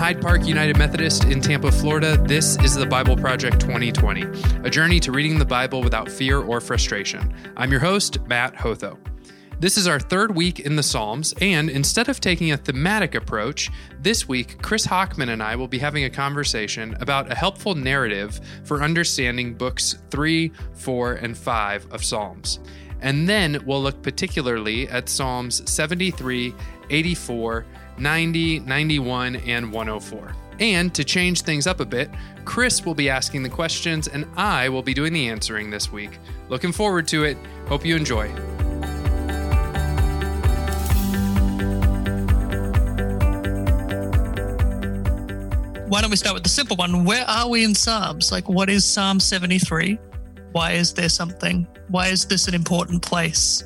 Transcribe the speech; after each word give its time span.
Hyde 0.00 0.22
Park 0.22 0.46
United 0.46 0.78
Methodist 0.78 1.24
in 1.24 1.42
Tampa, 1.42 1.70
Florida, 1.70 2.16
this 2.26 2.56
is 2.64 2.74
the 2.74 2.86
Bible 2.86 3.18
Project 3.18 3.60
2020, 3.60 4.22
a 4.64 4.70
journey 4.70 4.98
to 4.98 5.12
reading 5.12 5.38
the 5.38 5.44
Bible 5.44 5.82
without 5.82 6.10
fear 6.10 6.40
or 6.40 6.58
frustration. 6.58 7.34
I'm 7.54 7.70
your 7.70 7.80
host, 7.80 8.18
Mat 8.22 8.54
Hotho. 8.54 8.96
This 9.58 9.76
is 9.76 9.86
our 9.86 10.00
third 10.00 10.34
week 10.34 10.58
in 10.58 10.74
the 10.74 10.82
Psalms, 10.82 11.34
and 11.42 11.68
instead 11.68 12.08
of 12.08 12.18
taking 12.18 12.50
a 12.50 12.56
thematic 12.56 13.14
approach, 13.14 13.70
this 14.00 14.26
week 14.26 14.62
Chris 14.62 14.86
Hockman 14.86 15.28
and 15.28 15.42
I 15.42 15.54
will 15.54 15.68
be 15.68 15.78
having 15.78 16.04
a 16.04 16.10
conversation 16.10 16.96
about 17.00 17.30
a 17.30 17.34
helpful 17.34 17.74
narrative 17.74 18.40
for 18.64 18.82
understanding 18.82 19.52
books 19.52 19.98
3, 20.10 20.50
4, 20.76 21.12
and 21.12 21.36
5 21.36 21.92
of 21.92 22.02
Psalms. 22.02 22.60
And 23.02 23.28
then 23.28 23.62
we'll 23.66 23.82
look 23.82 24.00
particularly 24.02 24.88
at 24.88 25.10
Psalms 25.10 25.70
73, 25.70 26.54
84, 26.88 27.66
90, 27.98 28.60
91, 28.60 29.36
and 29.36 29.72
104. 29.72 30.36
And 30.60 30.94
to 30.94 31.04
change 31.04 31.42
things 31.42 31.66
up 31.66 31.80
a 31.80 31.86
bit, 31.86 32.10
Chris 32.44 32.84
will 32.84 32.94
be 32.94 33.08
asking 33.08 33.42
the 33.42 33.48
questions 33.48 34.08
and 34.08 34.26
I 34.36 34.68
will 34.68 34.82
be 34.82 34.94
doing 34.94 35.12
the 35.12 35.28
answering 35.28 35.70
this 35.70 35.90
week. 35.90 36.18
Looking 36.48 36.72
forward 36.72 37.08
to 37.08 37.24
it. 37.24 37.38
Hope 37.66 37.84
you 37.84 37.96
enjoy. 37.96 38.30
why 45.90 46.00
don't 46.00 46.10
we 46.10 46.16
start 46.16 46.34
with 46.34 46.44
the 46.44 46.48
simple 46.48 46.76
one? 46.76 47.04
Where 47.04 47.24
are 47.28 47.48
we 47.48 47.64
in 47.64 47.74
Psalms? 47.74 48.30
Like, 48.30 48.48
what 48.48 48.70
is 48.70 48.84
Psalm 48.84 49.18
73? 49.18 49.98
Why 50.52 50.72
is 50.72 50.94
there 50.94 51.08
something? 51.08 51.66
Why 51.88 52.06
is 52.06 52.24
this 52.24 52.46
an 52.46 52.54
important 52.54 53.02
place? 53.02 53.64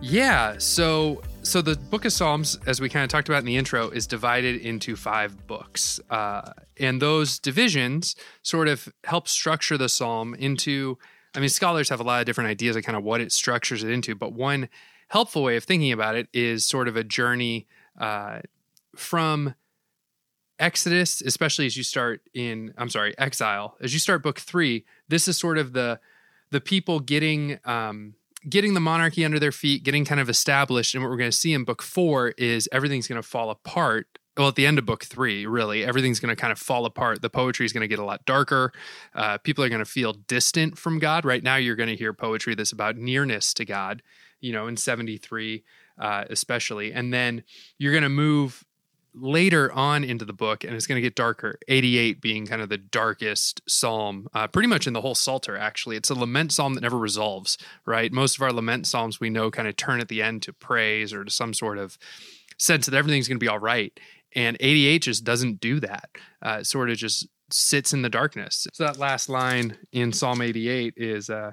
Yeah, 0.00 0.56
so 0.58 1.22
so 1.46 1.62
the 1.62 1.76
book 1.76 2.04
of 2.04 2.12
Psalms, 2.12 2.58
as 2.66 2.80
we 2.80 2.88
kind 2.88 3.04
of 3.04 3.08
talked 3.08 3.28
about 3.28 3.38
in 3.38 3.44
the 3.44 3.56
intro, 3.56 3.88
is 3.88 4.08
divided 4.08 4.60
into 4.60 4.96
five 4.96 5.46
books, 5.46 6.00
uh, 6.10 6.50
and 6.78 7.00
those 7.00 7.38
divisions 7.38 8.16
sort 8.42 8.66
of 8.66 8.92
help 9.04 9.28
structure 9.28 9.78
the 9.78 9.88
psalm 9.88 10.34
into. 10.34 10.98
I 11.36 11.38
mean, 11.38 11.48
scholars 11.48 11.88
have 11.88 12.00
a 12.00 12.02
lot 12.02 12.18
of 12.18 12.26
different 12.26 12.50
ideas 12.50 12.74
of 12.74 12.82
kind 12.82 12.98
of 12.98 13.04
what 13.04 13.20
it 13.20 13.30
structures 13.30 13.84
it 13.84 13.90
into, 13.90 14.16
but 14.16 14.32
one 14.32 14.68
helpful 15.08 15.44
way 15.44 15.56
of 15.56 15.62
thinking 15.62 15.92
about 15.92 16.16
it 16.16 16.28
is 16.32 16.66
sort 16.66 16.88
of 16.88 16.96
a 16.96 17.04
journey 17.04 17.68
uh, 18.00 18.40
from 18.96 19.54
Exodus, 20.58 21.20
especially 21.20 21.66
as 21.66 21.76
you 21.76 21.84
start 21.84 22.22
in, 22.34 22.74
I'm 22.76 22.90
sorry, 22.90 23.16
Exile, 23.18 23.76
as 23.80 23.92
you 23.92 24.00
start 24.00 24.22
book 24.22 24.40
three, 24.40 24.84
this 25.08 25.28
is 25.28 25.38
sort 25.38 25.58
of 25.58 25.74
the 25.74 26.00
the 26.50 26.60
people 26.60 27.00
getting 27.00 27.58
um, 27.64 28.14
getting 28.48 28.74
the 28.74 28.80
monarchy 28.80 29.24
under 29.24 29.38
their 29.38 29.52
feet, 29.52 29.82
getting 29.82 30.04
kind 30.04 30.20
of 30.20 30.28
established. 30.28 30.94
And 30.94 31.02
what 31.02 31.10
we're 31.10 31.16
going 31.16 31.30
to 31.30 31.36
see 31.36 31.52
in 31.52 31.64
book 31.64 31.82
four 31.82 32.28
is 32.38 32.68
everything's 32.72 33.08
going 33.08 33.20
to 33.20 33.26
fall 33.26 33.50
apart. 33.50 34.06
Well, 34.36 34.48
at 34.48 34.54
the 34.54 34.66
end 34.66 34.78
of 34.78 34.84
book 34.84 35.04
three, 35.04 35.46
really, 35.46 35.82
everything's 35.84 36.20
going 36.20 36.34
to 36.34 36.40
kind 36.40 36.52
of 36.52 36.58
fall 36.58 36.84
apart. 36.84 37.22
The 37.22 37.30
poetry 37.30 37.64
is 37.64 37.72
going 37.72 37.80
to 37.82 37.88
get 37.88 37.98
a 37.98 38.04
lot 38.04 38.24
darker. 38.26 38.70
Uh, 39.14 39.38
people 39.38 39.64
are 39.64 39.70
going 39.70 39.78
to 39.78 39.86
feel 39.86 40.12
distant 40.12 40.76
from 40.76 40.98
God. 40.98 41.24
Right 41.24 41.42
now, 41.42 41.56
you're 41.56 41.76
going 41.76 41.88
to 41.88 41.96
hear 41.96 42.12
poetry 42.12 42.54
that's 42.54 42.72
about 42.72 42.96
nearness 42.96 43.54
to 43.54 43.64
God, 43.64 44.02
you 44.40 44.52
know, 44.52 44.66
in 44.66 44.76
73, 44.76 45.64
uh, 45.98 46.24
especially. 46.28 46.92
And 46.92 47.14
then 47.14 47.44
you're 47.78 47.92
going 47.92 48.02
to 48.02 48.10
move 48.10 48.65
later 49.16 49.72
on 49.72 50.04
into 50.04 50.24
the 50.24 50.32
book, 50.32 50.62
and 50.62 50.74
it's 50.74 50.86
going 50.86 50.96
to 50.96 51.02
get 51.02 51.14
darker. 51.14 51.58
88 51.68 52.20
being 52.20 52.46
kind 52.46 52.60
of 52.60 52.68
the 52.68 52.78
darkest 52.78 53.60
psalm, 53.68 54.28
uh, 54.34 54.46
pretty 54.46 54.68
much 54.68 54.86
in 54.86 54.92
the 54.92 55.00
whole 55.00 55.14
Psalter, 55.14 55.56
actually. 55.56 55.96
It's 55.96 56.10
a 56.10 56.14
lament 56.14 56.52
psalm 56.52 56.74
that 56.74 56.82
never 56.82 56.98
resolves, 56.98 57.56
right? 57.86 58.12
Most 58.12 58.36
of 58.36 58.42
our 58.42 58.52
lament 58.52 58.86
psalms 58.86 59.18
we 59.18 59.30
know 59.30 59.50
kind 59.50 59.66
of 59.66 59.76
turn 59.76 60.00
at 60.00 60.08
the 60.08 60.22
end 60.22 60.42
to 60.42 60.52
praise 60.52 61.12
or 61.12 61.24
to 61.24 61.30
some 61.30 61.54
sort 61.54 61.78
of 61.78 61.98
sense 62.58 62.86
that 62.86 62.94
everything's 62.94 63.28
going 63.28 63.38
to 63.38 63.44
be 63.44 63.48
all 63.48 63.58
right. 63.58 63.98
And 64.34 64.56
88 64.60 65.02
just 65.02 65.24
doesn't 65.24 65.60
do 65.60 65.80
that. 65.80 66.10
Uh, 66.44 66.58
it 66.60 66.66
sort 66.66 66.90
of 66.90 66.96
just 66.96 67.26
sits 67.50 67.92
in 67.92 68.02
the 68.02 68.10
darkness. 68.10 68.66
So 68.72 68.84
that 68.84 68.98
last 68.98 69.28
line 69.28 69.78
in 69.92 70.12
Psalm 70.12 70.42
88 70.42 70.94
is, 70.96 71.30
uh, 71.30 71.52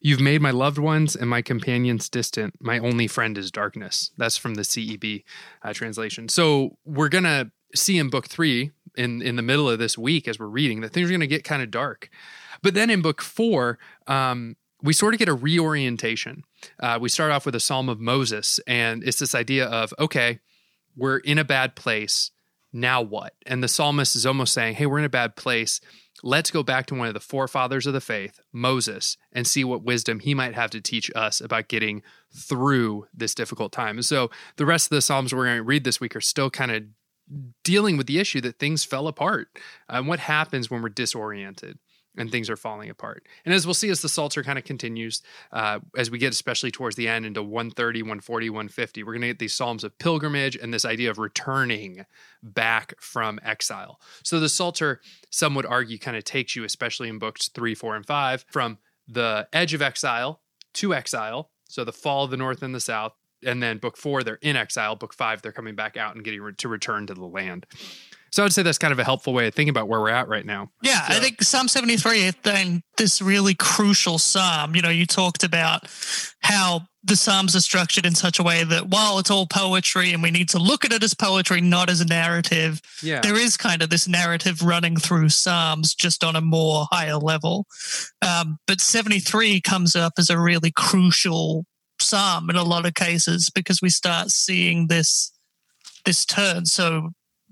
You've 0.00 0.20
made 0.20 0.40
my 0.40 0.50
loved 0.50 0.78
ones 0.78 1.14
and 1.14 1.28
my 1.28 1.42
companions 1.42 2.08
distant. 2.08 2.54
My 2.58 2.78
only 2.78 3.06
friend 3.06 3.36
is 3.36 3.50
darkness. 3.50 4.10
That's 4.16 4.36
from 4.36 4.54
the 4.54 4.62
CEB 4.62 5.24
uh, 5.62 5.72
translation. 5.74 6.28
So 6.28 6.78
we're 6.86 7.10
going 7.10 7.24
to 7.24 7.50
see 7.74 7.98
in 7.98 8.08
book 8.08 8.26
three, 8.26 8.70
in, 8.96 9.20
in 9.20 9.36
the 9.36 9.42
middle 9.42 9.68
of 9.68 9.78
this 9.78 9.98
week, 9.98 10.26
as 10.26 10.38
we're 10.38 10.46
reading, 10.46 10.80
that 10.80 10.92
things 10.92 11.08
are 11.08 11.12
going 11.12 11.20
to 11.20 11.26
get 11.26 11.44
kind 11.44 11.62
of 11.62 11.70
dark. 11.70 12.08
But 12.62 12.74
then 12.74 12.88
in 12.88 13.02
book 13.02 13.20
four, 13.20 13.78
um, 14.06 14.56
we 14.82 14.94
sort 14.94 15.12
of 15.12 15.18
get 15.18 15.28
a 15.28 15.34
reorientation. 15.34 16.44
Uh, 16.78 16.98
we 17.00 17.10
start 17.10 17.30
off 17.30 17.44
with 17.44 17.54
a 17.54 17.60
Psalm 17.60 17.88
of 17.88 18.00
Moses, 18.00 18.58
and 18.66 19.04
it's 19.04 19.18
this 19.18 19.34
idea 19.34 19.66
of, 19.66 19.92
okay, 19.98 20.40
we're 20.96 21.18
in 21.18 21.38
a 21.38 21.44
bad 21.44 21.76
place. 21.76 22.30
Now 22.72 23.02
what? 23.02 23.34
And 23.44 23.62
the 23.62 23.68
psalmist 23.68 24.16
is 24.16 24.24
almost 24.24 24.54
saying, 24.54 24.76
hey, 24.76 24.86
we're 24.86 24.98
in 24.98 25.04
a 25.04 25.10
bad 25.10 25.36
place 25.36 25.80
let's 26.22 26.50
go 26.50 26.62
back 26.62 26.86
to 26.86 26.94
one 26.94 27.08
of 27.08 27.14
the 27.14 27.20
forefathers 27.20 27.86
of 27.86 27.92
the 27.92 28.00
faith, 28.00 28.40
Moses, 28.52 29.16
and 29.32 29.46
see 29.46 29.64
what 29.64 29.82
wisdom 29.82 30.20
he 30.20 30.34
might 30.34 30.54
have 30.54 30.70
to 30.70 30.80
teach 30.80 31.10
us 31.14 31.40
about 31.40 31.68
getting 31.68 32.02
through 32.34 33.06
this 33.12 33.34
difficult 33.34 33.72
time. 33.72 34.00
so 34.02 34.30
the 34.56 34.66
rest 34.66 34.86
of 34.86 34.96
the 34.96 35.02
Psalms 35.02 35.34
we're 35.34 35.44
going 35.44 35.56
to 35.56 35.62
read 35.62 35.84
this 35.84 36.00
week 36.00 36.14
are 36.14 36.20
still 36.20 36.50
kind 36.50 36.70
of 36.70 36.84
dealing 37.62 37.96
with 37.96 38.06
the 38.06 38.18
issue 38.18 38.40
that 38.40 38.58
things 38.58 38.84
fell 38.84 39.06
apart 39.06 39.48
uh, 39.88 39.96
and 39.96 40.08
what 40.08 40.18
happens 40.18 40.70
when 40.70 40.82
we're 40.82 40.88
disoriented 40.88 41.78
and 42.16 42.30
things 42.30 42.50
are 42.50 42.56
falling 42.56 42.90
apart. 42.90 43.26
And 43.44 43.54
as 43.54 43.66
we'll 43.66 43.74
see 43.74 43.90
as 43.90 44.02
the 44.02 44.08
Psalter 44.08 44.42
kind 44.42 44.58
of 44.58 44.64
continues, 44.64 45.22
uh, 45.52 45.80
as 45.96 46.10
we 46.10 46.18
get 46.18 46.32
especially 46.32 46.70
towards 46.70 46.96
the 46.96 47.08
end 47.08 47.24
into 47.24 47.42
130, 47.42 48.02
140, 48.02 48.50
150, 48.50 49.02
we're 49.02 49.12
going 49.12 49.22
to 49.22 49.28
get 49.28 49.38
these 49.38 49.54
Psalms 49.54 49.84
of 49.84 49.96
pilgrimage 49.98 50.56
and 50.56 50.74
this 50.74 50.84
idea 50.84 51.10
of 51.10 51.18
returning 51.18 52.04
back 52.42 52.94
from 53.00 53.38
exile. 53.42 54.00
So 54.24 54.40
the 54.40 54.48
Psalter, 54.48 55.00
some 55.30 55.54
would 55.54 55.66
argue, 55.66 55.98
kind 55.98 56.16
of 56.16 56.24
takes 56.24 56.56
you, 56.56 56.64
especially 56.64 57.08
in 57.08 57.18
books 57.18 57.48
three, 57.48 57.74
four, 57.74 57.94
and 57.94 58.04
five, 58.04 58.44
from 58.50 58.78
the 59.06 59.48
edge 59.52 59.74
of 59.74 59.82
exile 59.82 60.40
to 60.74 60.94
exile. 60.94 61.50
So 61.68 61.84
the 61.84 61.92
fall 61.92 62.24
of 62.24 62.30
the 62.30 62.36
north 62.36 62.62
and 62.62 62.74
the 62.74 62.80
south. 62.80 63.14
And 63.42 63.62
then 63.62 63.78
book 63.78 63.96
four, 63.96 64.22
they're 64.22 64.38
in 64.42 64.56
exile. 64.56 64.96
Book 64.96 65.14
five, 65.14 65.40
they're 65.40 65.52
coming 65.52 65.74
back 65.74 65.96
out 65.96 66.14
and 66.14 66.22
getting 66.22 66.42
re- 66.42 66.52
to 66.58 66.68
return 66.68 67.06
to 67.06 67.14
the 67.14 67.24
land. 67.24 67.64
So 68.30 68.42
I 68.42 68.44
would 68.44 68.52
say 68.52 68.62
that's 68.62 68.78
kind 68.78 68.92
of 68.92 68.98
a 68.98 69.04
helpful 69.04 69.32
way 69.32 69.48
of 69.48 69.54
thinking 69.54 69.70
about 69.70 69.88
where 69.88 70.00
we're 70.00 70.10
at 70.10 70.28
right 70.28 70.46
now. 70.46 70.70
Yeah, 70.82 71.06
so. 71.08 71.14
I 71.14 71.20
think 71.20 71.42
Psalm 71.42 71.68
73 71.68 72.32
then 72.42 72.82
this 72.96 73.20
really 73.20 73.54
crucial 73.54 74.18
psalm. 74.18 74.76
You 74.76 74.82
know, 74.82 74.90
you 74.90 75.06
talked 75.06 75.42
about 75.42 75.88
how 76.42 76.82
the 77.02 77.16
psalms 77.16 77.56
are 77.56 77.60
structured 77.60 78.04
in 78.04 78.14
such 78.14 78.38
a 78.38 78.42
way 78.42 78.62
that 78.62 78.88
while 78.88 79.18
it's 79.18 79.30
all 79.30 79.46
poetry 79.46 80.12
and 80.12 80.22
we 80.22 80.30
need 80.30 80.50
to 80.50 80.58
look 80.58 80.84
at 80.84 80.92
it 80.92 81.02
as 81.02 81.14
poetry, 81.14 81.60
not 81.60 81.88
as 81.88 82.00
a 82.00 82.04
narrative, 82.04 82.80
yeah. 83.02 83.20
there 83.20 83.36
is 83.36 83.56
kind 83.56 83.82
of 83.82 83.88
this 83.88 84.06
narrative 84.06 84.62
running 84.62 84.96
through 84.96 85.30
psalms 85.30 85.94
just 85.94 86.22
on 86.22 86.36
a 86.36 86.40
more 86.40 86.86
higher 86.90 87.16
level. 87.16 87.66
Um, 88.20 88.58
but 88.66 88.80
73 88.80 89.60
comes 89.62 89.96
up 89.96 90.14
as 90.18 90.28
a 90.28 90.38
really 90.38 90.70
crucial 90.70 91.64
psalm 92.00 92.50
in 92.50 92.56
a 92.56 92.64
lot 92.64 92.86
of 92.86 92.94
cases 92.94 93.50
because 93.54 93.80
we 93.80 93.88
start 93.88 94.30
seeing 94.30 94.88
this 94.88 95.32
this 96.04 96.24
turn. 96.24 96.64
So 96.66 97.10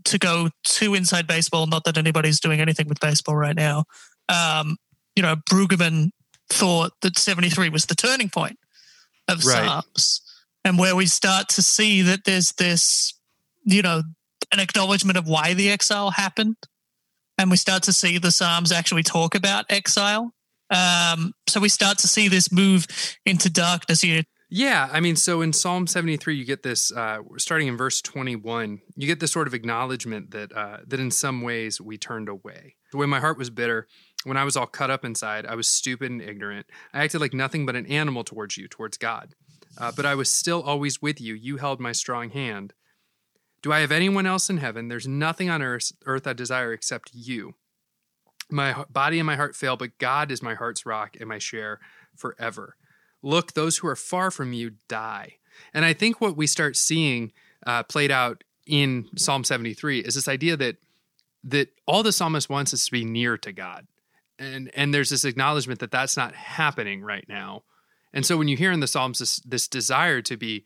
to 0.08 0.18
go 0.18 0.50
to 0.64 0.94
inside 0.94 1.26
baseball. 1.26 1.66
Not 1.66 1.84
that 1.84 1.98
anybody's 1.98 2.40
doing 2.40 2.60
anything 2.60 2.88
with 2.88 3.00
baseball 3.00 3.36
right 3.36 3.56
now. 3.56 3.84
Um, 4.28 4.76
you 5.14 5.22
know, 5.22 5.36
Brueggemann 5.50 6.10
thought 6.50 6.92
that 7.02 7.18
73 7.18 7.68
was 7.68 7.86
the 7.86 7.94
turning 7.94 8.30
point 8.30 8.58
of 9.28 9.44
right. 9.44 9.66
Psalms 9.66 10.22
and 10.64 10.78
where 10.78 10.96
we 10.96 11.06
start 11.06 11.48
to 11.50 11.62
see 11.62 12.02
that 12.02 12.24
there's 12.24 12.52
this, 12.52 13.14
you 13.64 13.82
know, 13.82 14.02
an 14.52 14.60
acknowledgement 14.60 15.18
of 15.18 15.26
why 15.26 15.54
the 15.54 15.70
exile 15.70 16.10
happened. 16.10 16.56
And 17.36 17.50
we 17.50 17.56
start 17.56 17.82
to 17.84 17.92
see 17.92 18.18
the 18.18 18.30
Psalms 18.30 18.72
actually 18.72 19.02
talk 19.02 19.34
about 19.34 19.66
exile. 19.68 20.32
Um, 20.70 21.32
so 21.46 21.60
we 21.60 21.68
start 21.68 21.98
to 21.98 22.08
see 22.08 22.28
this 22.28 22.50
move 22.50 22.86
into 23.24 23.48
darkness 23.48 24.00
here 24.00 24.24
yeah, 24.50 24.88
I 24.90 25.00
mean, 25.00 25.16
so 25.16 25.42
in 25.42 25.52
Psalm 25.52 25.86
73, 25.86 26.34
you 26.34 26.44
get 26.44 26.62
this, 26.62 26.90
uh, 26.90 27.18
starting 27.36 27.68
in 27.68 27.76
verse 27.76 28.00
21, 28.00 28.80
you 28.96 29.06
get 29.06 29.20
this 29.20 29.32
sort 29.32 29.46
of 29.46 29.52
acknowledgement 29.52 30.30
that, 30.30 30.56
uh, 30.56 30.78
that 30.86 30.98
in 30.98 31.10
some 31.10 31.42
ways 31.42 31.80
we 31.80 31.98
turned 31.98 32.30
away. 32.30 32.76
When 32.92 33.10
my 33.10 33.20
heart 33.20 33.36
was 33.36 33.50
bitter, 33.50 33.86
when 34.24 34.38
I 34.38 34.44
was 34.44 34.56
all 34.56 34.66
cut 34.66 34.90
up 34.90 35.04
inside, 35.04 35.44
I 35.44 35.54
was 35.54 35.68
stupid 35.68 36.10
and 36.10 36.22
ignorant. 36.22 36.66
I 36.94 37.04
acted 37.04 37.20
like 37.20 37.34
nothing 37.34 37.66
but 37.66 37.76
an 37.76 37.86
animal 37.86 38.24
towards 38.24 38.56
you, 38.56 38.68
towards 38.68 38.96
God. 38.96 39.34
Uh, 39.76 39.92
but 39.94 40.06
I 40.06 40.14
was 40.14 40.30
still 40.30 40.62
always 40.62 41.02
with 41.02 41.20
you. 41.20 41.34
You 41.34 41.58
held 41.58 41.78
my 41.78 41.92
strong 41.92 42.30
hand. 42.30 42.72
Do 43.62 43.72
I 43.72 43.80
have 43.80 43.92
anyone 43.92 44.26
else 44.26 44.48
in 44.48 44.58
heaven? 44.58 44.88
There's 44.88 45.06
nothing 45.06 45.50
on 45.50 45.62
earth, 45.62 45.92
earth 46.06 46.26
I 46.26 46.32
desire 46.32 46.72
except 46.72 47.10
you. 47.12 47.54
My 48.50 48.84
body 48.88 49.18
and 49.18 49.26
my 49.26 49.36
heart 49.36 49.54
fail, 49.54 49.76
but 49.76 49.98
God 49.98 50.30
is 50.30 50.42
my 50.42 50.54
heart's 50.54 50.86
rock 50.86 51.16
and 51.20 51.28
my 51.28 51.38
share 51.38 51.80
forever. 52.16 52.76
Look, 53.22 53.54
those 53.54 53.78
who 53.78 53.88
are 53.88 53.96
far 53.96 54.30
from 54.30 54.52
you 54.52 54.72
die. 54.88 55.36
And 55.74 55.84
I 55.84 55.92
think 55.92 56.20
what 56.20 56.36
we 56.36 56.46
start 56.46 56.76
seeing 56.76 57.32
uh, 57.66 57.82
played 57.82 58.10
out 58.10 58.44
in 58.66 59.08
Psalm 59.16 59.44
73 59.44 60.00
is 60.00 60.14
this 60.14 60.28
idea 60.28 60.56
that 60.56 60.76
that 61.44 61.68
all 61.86 62.02
the 62.02 62.12
psalmist 62.12 62.50
wants 62.50 62.72
is 62.72 62.84
to 62.84 62.92
be 62.92 63.04
near 63.04 63.38
to 63.38 63.52
God. 63.52 63.86
And 64.38 64.70
and 64.74 64.92
there's 64.92 65.10
this 65.10 65.24
acknowledgement 65.24 65.80
that 65.80 65.90
that's 65.90 66.16
not 66.16 66.34
happening 66.34 67.02
right 67.02 67.24
now. 67.28 67.62
And 68.12 68.24
so 68.24 68.36
when 68.36 68.48
you 68.48 68.56
hear 68.56 68.72
in 68.72 68.80
the 68.80 68.86
Psalms 68.86 69.18
this, 69.18 69.36
this 69.40 69.68
desire 69.68 70.22
to 70.22 70.36
be 70.36 70.64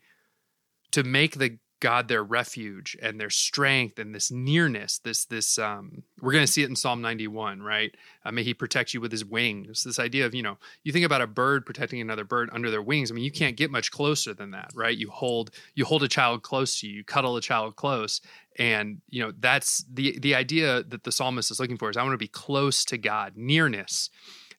to 0.91 1.03
make 1.03 1.37
the 1.37 1.57
God 1.83 2.07
their 2.07 2.23
refuge 2.23 2.95
and 3.01 3.19
their 3.19 3.29
strength 3.29 3.99
and 3.99 4.15
this 4.15 4.31
nearness. 4.31 4.99
This 4.99 5.25
this 5.25 5.59
um, 5.59 6.03
we're 6.21 6.31
going 6.31 6.45
to 6.45 6.51
see 6.51 6.63
it 6.63 6.69
in 6.69 6.77
Psalm 6.77 7.01
91, 7.01 7.61
right? 7.61 7.93
Uh, 8.23 8.31
may 8.31 8.41
He 8.41 8.53
protect 8.53 8.93
you 8.93 9.01
with 9.01 9.11
His 9.11 9.25
wings. 9.25 9.83
This 9.83 9.99
idea 9.99 10.25
of 10.25 10.33
you 10.33 10.41
know 10.41 10.57
you 10.85 10.93
think 10.93 11.05
about 11.05 11.21
a 11.21 11.27
bird 11.27 11.65
protecting 11.65 11.99
another 11.99 12.23
bird 12.23 12.49
under 12.53 12.71
their 12.71 12.81
wings. 12.81 13.11
I 13.11 13.15
mean 13.15 13.25
you 13.25 13.33
can't 13.33 13.57
get 13.57 13.69
much 13.69 13.91
closer 13.91 14.33
than 14.33 14.51
that, 14.51 14.71
right? 14.73 14.97
You 14.97 15.09
hold 15.09 15.51
you 15.75 15.83
hold 15.83 16.03
a 16.03 16.07
child 16.07 16.41
close 16.41 16.79
to 16.79 16.87
you, 16.87 16.93
you 16.93 17.03
cuddle 17.03 17.35
a 17.35 17.41
child 17.41 17.75
close, 17.75 18.21
and 18.57 19.01
you 19.09 19.21
know 19.21 19.33
that's 19.37 19.83
the 19.91 20.17
the 20.19 20.35
idea 20.35 20.83
that 20.83 21.03
the 21.03 21.11
psalmist 21.11 21.51
is 21.51 21.59
looking 21.59 21.77
for 21.77 21.89
is 21.89 21.97
I 21.97 22.03
want 22.03 22.13
to 22.13 22.17
be 22.17 22.29
close 22.29 22.85
to 22.85 22.97
God, 22.97 23.33
nearness. 23.35 24.09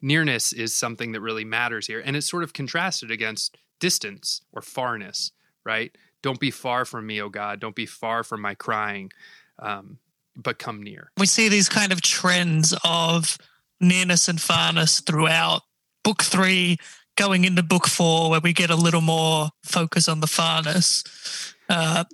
Nearness 0.03 0.53
is 0.53 0.77
something 0.77 1.13
that 1.13 1.23
really 1.23 1.47
matters 1.47 1.87
here, 1.87 2.03
and 2.05 2.17
it's 2.17 2.29
sort 2.29 2.43
of 2.43 2.53
contrasted 2.53 3.11
against 3.11 3.57
distance 3.81 4.43
or 4.53 4.61
farness, 4.61 5.31
right? 5.65 5.97
Don't 6.25 6.41
be 6.41 6.51
far 6.51 6.87
from 6.87 7.07
me, 7.07 7.21
O 7.21 7.29
God. 7.29 7.61
Don't 7.61 7.77
be 7.77 7.85
far 7.85 8.25
from 8.25 8.41
my 8.41 8.55
crying, 8.55 9.13
um, 9.59 9.99
but 10.35 10.59
come 10.59 10.83
near. 10.83 11.11
We 11.19 11.27
see 11.27 11.51
these 11.51 11.69
kind 11.69 11.93
of 11.93 12.01
trends 12.01 12.75
of 12.83 13.37
nearness 13.79 14.27
and 14.27 14.39
farness 14.39 15.05
throughout 15.05 15.61
book 16.03 16.23
three, 16.23 16.79
going 17.19 17.45
into 17.45 17.63
book 17.63 17.87
four, 17.87 18.31
where 18.31 18.41
we 18.41 18.55
get 18.55 18.71
a 18.71 18.75
little 18.75 19.03
more 19.03 19.51
focus 19.67 20.09
on 20.09 20.21
the 20.21 20.27
farness 20.27 21.53
uh, 21.69 22.05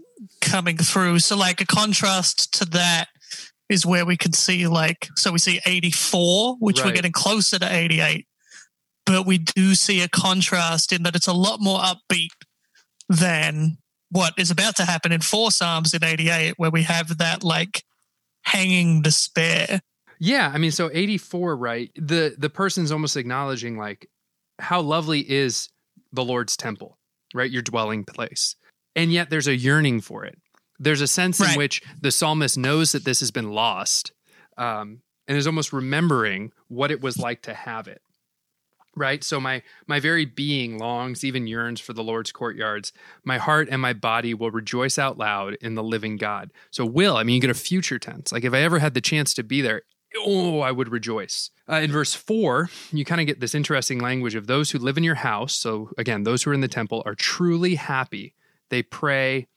coming 0.40 0.76
through. 0.76 1.20
So, 1.20 1.36
like 1.36 1.60
a 1.60 1.66
contrast 1.66 2.52
to 2.58 2.64
that 2.64 3.06
is 3.68 3.86
where 3.86 4.04
we 4.04 4.16
can 4.16 4.32
see, 4.32 4.66
like, 4.66 5.08
so 5.14 5.30
we 5.30 5.38
see 5.38 5.60
84, 5.64 6.56
which 6.58 6.80
Right. 6.80 6.86
we're 6.86 6.94
getting 6.96 7.12
closer 7.12 7.60
to 7.60 7.72
88, 7.72 8.26
but 9.06 9.24
we 9.24 9.38
do 9.38 9.76
see 9.76 10.02
a 10.02 10.08
contrast 10.08 10.92
in 10.92 11.04
that 11.04 11.14
it's 11.14 11.28
a 11.28 11.32
lot 11.32 11.60
more 11.60 11.78
upbeat 11.78 12.30
than 13.08 13.76
what 14.10 14.34
is 14.36 14.50
about 14.50 14.76
to 14.76 14.84
happen 14.84 15.12
in 15.12 15.20
four 15.20 15.50
Psalms 15.50 15.94
in 15.94 16.04
88, 16.04 16.54
where 16.56 16.70
we 16.70 16.82
have 16.82 17.18
that 17.18 17.42
like 17.42 17.84
hanging 18.42 19.02
despair. 19.02 19.80
Yeah, 20.18 20.50
I 20.52 20.58
mean, 20.58 20.70
so 20.70 20.90
84, 20.92 21.56
right? 21.56 21.90
The 21.96 22.34
the 22.36 22.50
person's 22.50 22.92
almost 22.92 23.16
acknowledging 23.16 23.78
like 23.78 24.08
how 24.58 24.80
lovely 24.80 25.20
is 25.20 25.68
the 26.12 26.24
Lord's 26.24 26.56
temple, 26.56 26.98
right? 27.34 27.50
Your 27.50 27.62
dwelling 27.62 28.04
place. 28.04 28.56
And 28.96 29.12
yet 29.12 29.30
there's 29.30 29.46
a 29.46 29.56
yearning 29.56 30.00
for 30.00 30.24
it. 30.24 30.38
There's 30.78 31.00
a 31.00 31.06
sense 31.06 31.40
in 31.40 31.56
which 31.56 31.82
the 32.00 32.10
psalmist 32.10 32.58
knows 32.58 32.92
that 32.92 33.04
this 33.04 33.20
has 33.20 33.30
been 33.30 33.52
lost 33.52 34.12
um, 34.56 35.02
and 35.28 35.36
is 35.36 35.46
almost 35.46 35.72
remembering 35.72 36.52
what 36.68 36.90
it 36.90 37.02
was 37.02 37.18
like 37.18 37.42
to 37.42 37.54
have 37.54 37.86
it. 37.86 38.00
Right? 39.00 39.24
So 39.24 39.40
my 39.40 39.62
my 39.86 39.98
very 39.98 40.26
being 40.26 40.78
longs, 40.78 41.24
even 41.24 41.46
yearns 41.46 41.80
for 41.80 41.94
the 41.94 42.04
Lord's 42.04 42.32
courtyards. 42.32 42.92
My 43.24 43.38
heart 43.38 43.68
and 43.70 43.80
my 43.80 43.94
body 43.94 44.34
will 44.34 44.50
rejoice 44.50 44.98
out 44.98 45.16
loud 45.16 45.56
in 45.62 45.74
the 45.74 45.82
living 45.82 46.18
God. 46.18 46.52
So 46.70 46.84
will, 46.84 47.16
I 47.16 47.22
mean, 47.22 47.36
you 47.36 47.40
get 47.40 47.50
a 47.50 47.54
future 47.54 47.98
tense. 47.98 48.30
Like 48.30 48.44
if 48.44 48.52
I 48.52 48.60
ever 48.60 48.78
had 48.78 48.92
the 48.92 49.00
chance 49.00 49.32
to 49.34 49.42
be 49.42 49.62
there, 49.62 49.82
oh, 50.18 50.60
I 50.60 50.70
would 50.70 50.90
rejoice. 50.92 51.50
Uh, 51.66 51.76
in 51.76 51.90
verse 51.90 52.14
four, 52.14 52.68
you 52.92 53.06
kind 53.06 53.22
of 53.22 53.26
get 53.26 53.40
this 53.40 53.54
interesting 53.54 54.00
language 54.00 54.34
of 54.34 54.46
those 54.46 54.70
who 54.70 54.78
live 54.78 54.98
in 54.98 55.04
your 55.04 55.14
house. 55.14 55.54
So 55.54 55.90
again, 55.96 56.24
those 56.24 56.42
who 56.42 56.50
are 56.50 56.54
in 56.54 56.60
the 56.60 56.68
temple 56.68 57.02
are 57.06 57.14
truly 57.14 57.76
happy. 57.76 58.34
They 58.68 58.82
pray 58.82 59.48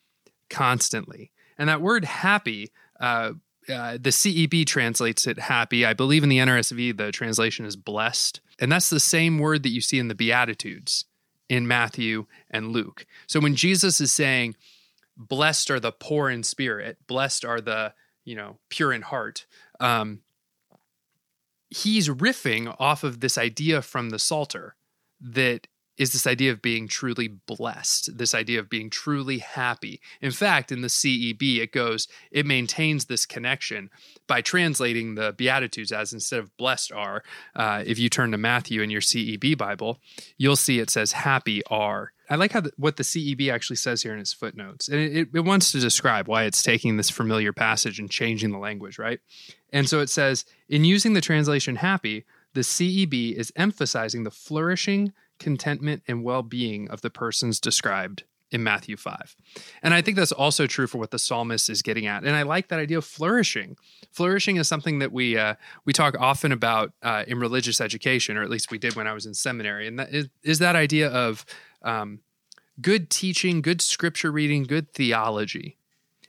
constantly. 0.50 1.32
And 1.58 1.68
that 1.68 1.82
word 1.82 2.06
happy, 2.06 2.72
uh, 3.00 3.34
uh, 3.70 3.94
the 3.94 4.10
CEB 4.10 4.66
translates 4.66 5.28
it 5.28 5.40
happy. 5.40 5.86
I 5.86 5.94
believe 5.94 6.24
in 6.24 6.30
the 6.30 6.40
NRSV, 6.40 6.98
the 6.98 7.12
translation 7.12 7.66
is 7.66 7.76
blessed. 7.76 8.42
And 8.60 8.72
that's 8.72 8.90
the 8.90 9.00
same 9.00 9.40
word 9.40 9.64
that 9.64 9.70
you 9.70 9.82
see 9.82 10.00
in 10.00 10.08
the 10.08 10.16
Beatitudes 10.16 11.06
in 11.50 11.68
Matthew 11.68 12.26
and 12.50 12.72
Luke. 12.72 13.06
So 13.28 13.40
when 13.40 13.56
Jesus 13.56 14.02
is 14.02 14.12
saying, 14.12 14.56
blessed 15.18 15.70
are 15.72 15.80
the 15.80 15.92
poor 15.92 16.30
in 16.30 16.44
spirit, 16.44 16.98
blessed 17.08 17.46
are 17.46 17.62
the, 17.62 17.94
you 18.26 18.36
know, 18.36 18.58
pure 18.70 18.94
in 18.94 19.02
heart, 19.02 19.46
um, 19.80 20.22
he's 21.70 22.10
riffing 22.10 22.76
off 22.80 23.04
of 23.04 23.20
this 23.20 23.38
idea 23.38 23.82
from 23.82 24.10
the 24.10 24.20
Psalter 24.20 24.76
that 25.20 25.68
is 25.98 26.12
this 26.12 26.26
idea 26.26 26.52
of 26.52 26.62
being 26.62 26.88
truly 26.88 27.28
blessed, 27.28 28.18
this 28.18 28.34
idea 28.34 28.60
of 28.60 28.70
being 28.70 28.90
truly 28.90 29.40
happy. 29.40 30.02
In 30.22 30.32
fact, 30.32 30.72
in 30.72 30.82
the 30.82 30.88
CEB, 30.88 31.60
it 31.60 31.72
goes, 31.72 32.08
it 32.32 32.46
maintains 32.46 33.06
this 33.06 33.26
connection 33.26 33.90
by 34.28 34.42
translating 34.42 35.16
the 35.16 35.34
Beatitudes 35.34 35.92
as 35.92 36.14
instead 36.14 36.40
of 36.40 36.56
blessed 36.58 36.92
are, 36.92 37.24
uh, 37.56 37.84
if 37.86 38.00
you 38.00 38.10
turn 38.10 38.32
to 38.32 38.38
Matthew 38.38 38.82
in 38.82 38.90
your 38.90 39.02
CEB 39.02 39.58
Bible, 39.58 40.00
you'll 40.38 40.56
see 40.56 40.80
it 40.80 40.90
says 40.90 41.12
happy 41.12 41.62
are. 41.68 42.12
I 42.30 42.36
like 42.36 42.54
how 42.54 42.62
the, 42.62 42.72
what 42.78 42.98
the 42.98 43.04
CEB 43.04 43.52
actually 43.52 43.76
says 43.76 44.02
here 44.02 44.14
in 44.14 44.20
its 44.20 44.34
footnotes. 44.34 44.88
And 44.88 45.00
it, 45.00 45.28
it 45.34 45.42
wants 45.42 45.72
to 45.74 45.80
describe 45.80 46.28
why 46.28 46.44
it's 46.44 46.64
taking 46.64 46.98
this 46.98 47.10
familiar 47.10 47.54
passage 47.54 48.00
and 48.00 48.10
changing 48.10 48.52
the 48.52 48.58
language, 48.58 48.98
right? 48.98 49.20
And 49.72 49.88
so 49.88 50.00
it 50.00 50.10
says, 50.10 50.46
in 50.70 50.86
using 50.86 51.14
the 51.14 51.22
translation 51.22 51.76
happy, 51.76 52.26
the 52.54 52.62
CEB 52.62 53.34
is 53.34 53.52
emphasizing 53.56 54.24
the 54.24 54.32
flourishing, 54.32 55.14
contentment, 55.44 56.04
and 56.08 56.24
well 56.24 56.42
being 56.42 56.90
of 56.90 57.02
the 57.02 57.10
persons 57.10 57.60
described 57.60 58.24
in 58.54 58.64
Matthew 58.64 58.96
5. 58.96 59.36
And 59.82 59.94
I 59.94 60.02
think 60.02 60.16
that's 60.16 60.32
also 60.32 60.68
true 60.68 60.86
for 60.86 61.00
what 61.00 61.10
the 61.10 61.18
psalmist 61.18 61.70
is 61.70 61.82
getting 61.82 62.06
at. 62.06 62.24
And 62.24 62.36
I 62.36 62.44
like 62.44 62.68
that 62.68 62.80
idea 62.80 63.00
of 63.00 63.06
flourishing. 63.06 63.76
Flourishing 64.12 64.58
is 64.58 64.68
something 64.68 65.00
that 65.00 65.12
we 65.12 65.38
uh, 65.38 65.56
we 65.86 65.92
talk 65.92 66.16
often 66.20 66.52
about 66.52 66.94
uh, 67.02 67.24
in 67.28 67.40
religious 67.40 67.82
education, 67.82 68.38
or 68.38 68.44
at 68.44 68.50
least 68.50 68.72
we 68.72 68.78
did 68.78 68.96
when 68.96 69.08
I 69.08 69.14
was 69.14 69.26
in 69.26 69.34
seminary. 69.34 69.88
And 69.88 70.00
that 70.00 70.14
is, 70.14 70.30
is 70.44 70.60
that 70.60 70.76
idea 70.76 71.10
of 71.10 71.46
um, 71.82 72.20
good 72.80 73.10
teaching, 73.10 73.62
good 73.62 73.82
scripture 73.82 74.32
reading, 74.32 74.64
good 74.64 74.94
theology 74.94 75.78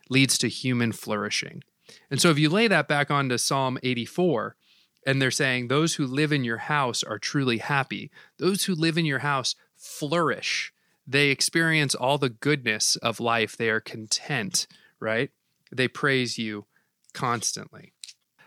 leads 0.08 0.38
to 0.38 0.48
human 0.48 0.92
flourishing. 0.92 1.62
And 2.10 2.20
so 2.20 2.30
if 2.30 2.38
you 2.38 2.48
lay 2.48 2.68
that 2.68 2.88
back 2.88 3.10
onto 3.10 3.36
Psalm 3.36 3.78
84, 3.82 4.56
and 5.06 5.20
they're 5.20 5.30
saying, 5.30 5.68
Those 5.68 5.94
who 5.94 6.06
live 6.06 6.32
in 6.32 6.44
your 6.44 6.58
house 6.58 7.02
are 7.02 7.18
truly 7.18 7.58
happy. 7.58 8.10
Those 8.38 8.64
who 8.64 8.74
live 8.74 8.98
in 8.98 9.04
your 9.04 9.20
house 9.20 9.54
flourish. 9.76 10.72
They 11.06 11.28
experience 11.28 11.94
all 11.94 12.18
the 12.18 12.30
goodness 12.30 12.96
of 12.96 13.20
life. 13.20 13.56
They 13.56 13.68
are 13.68 13.80
content, 13.80 14.66
right? 15.00 15.30
They 15.70 15.88
praise 15.88 16.38
you 16.38 16.66
constantly. 17.12 17.92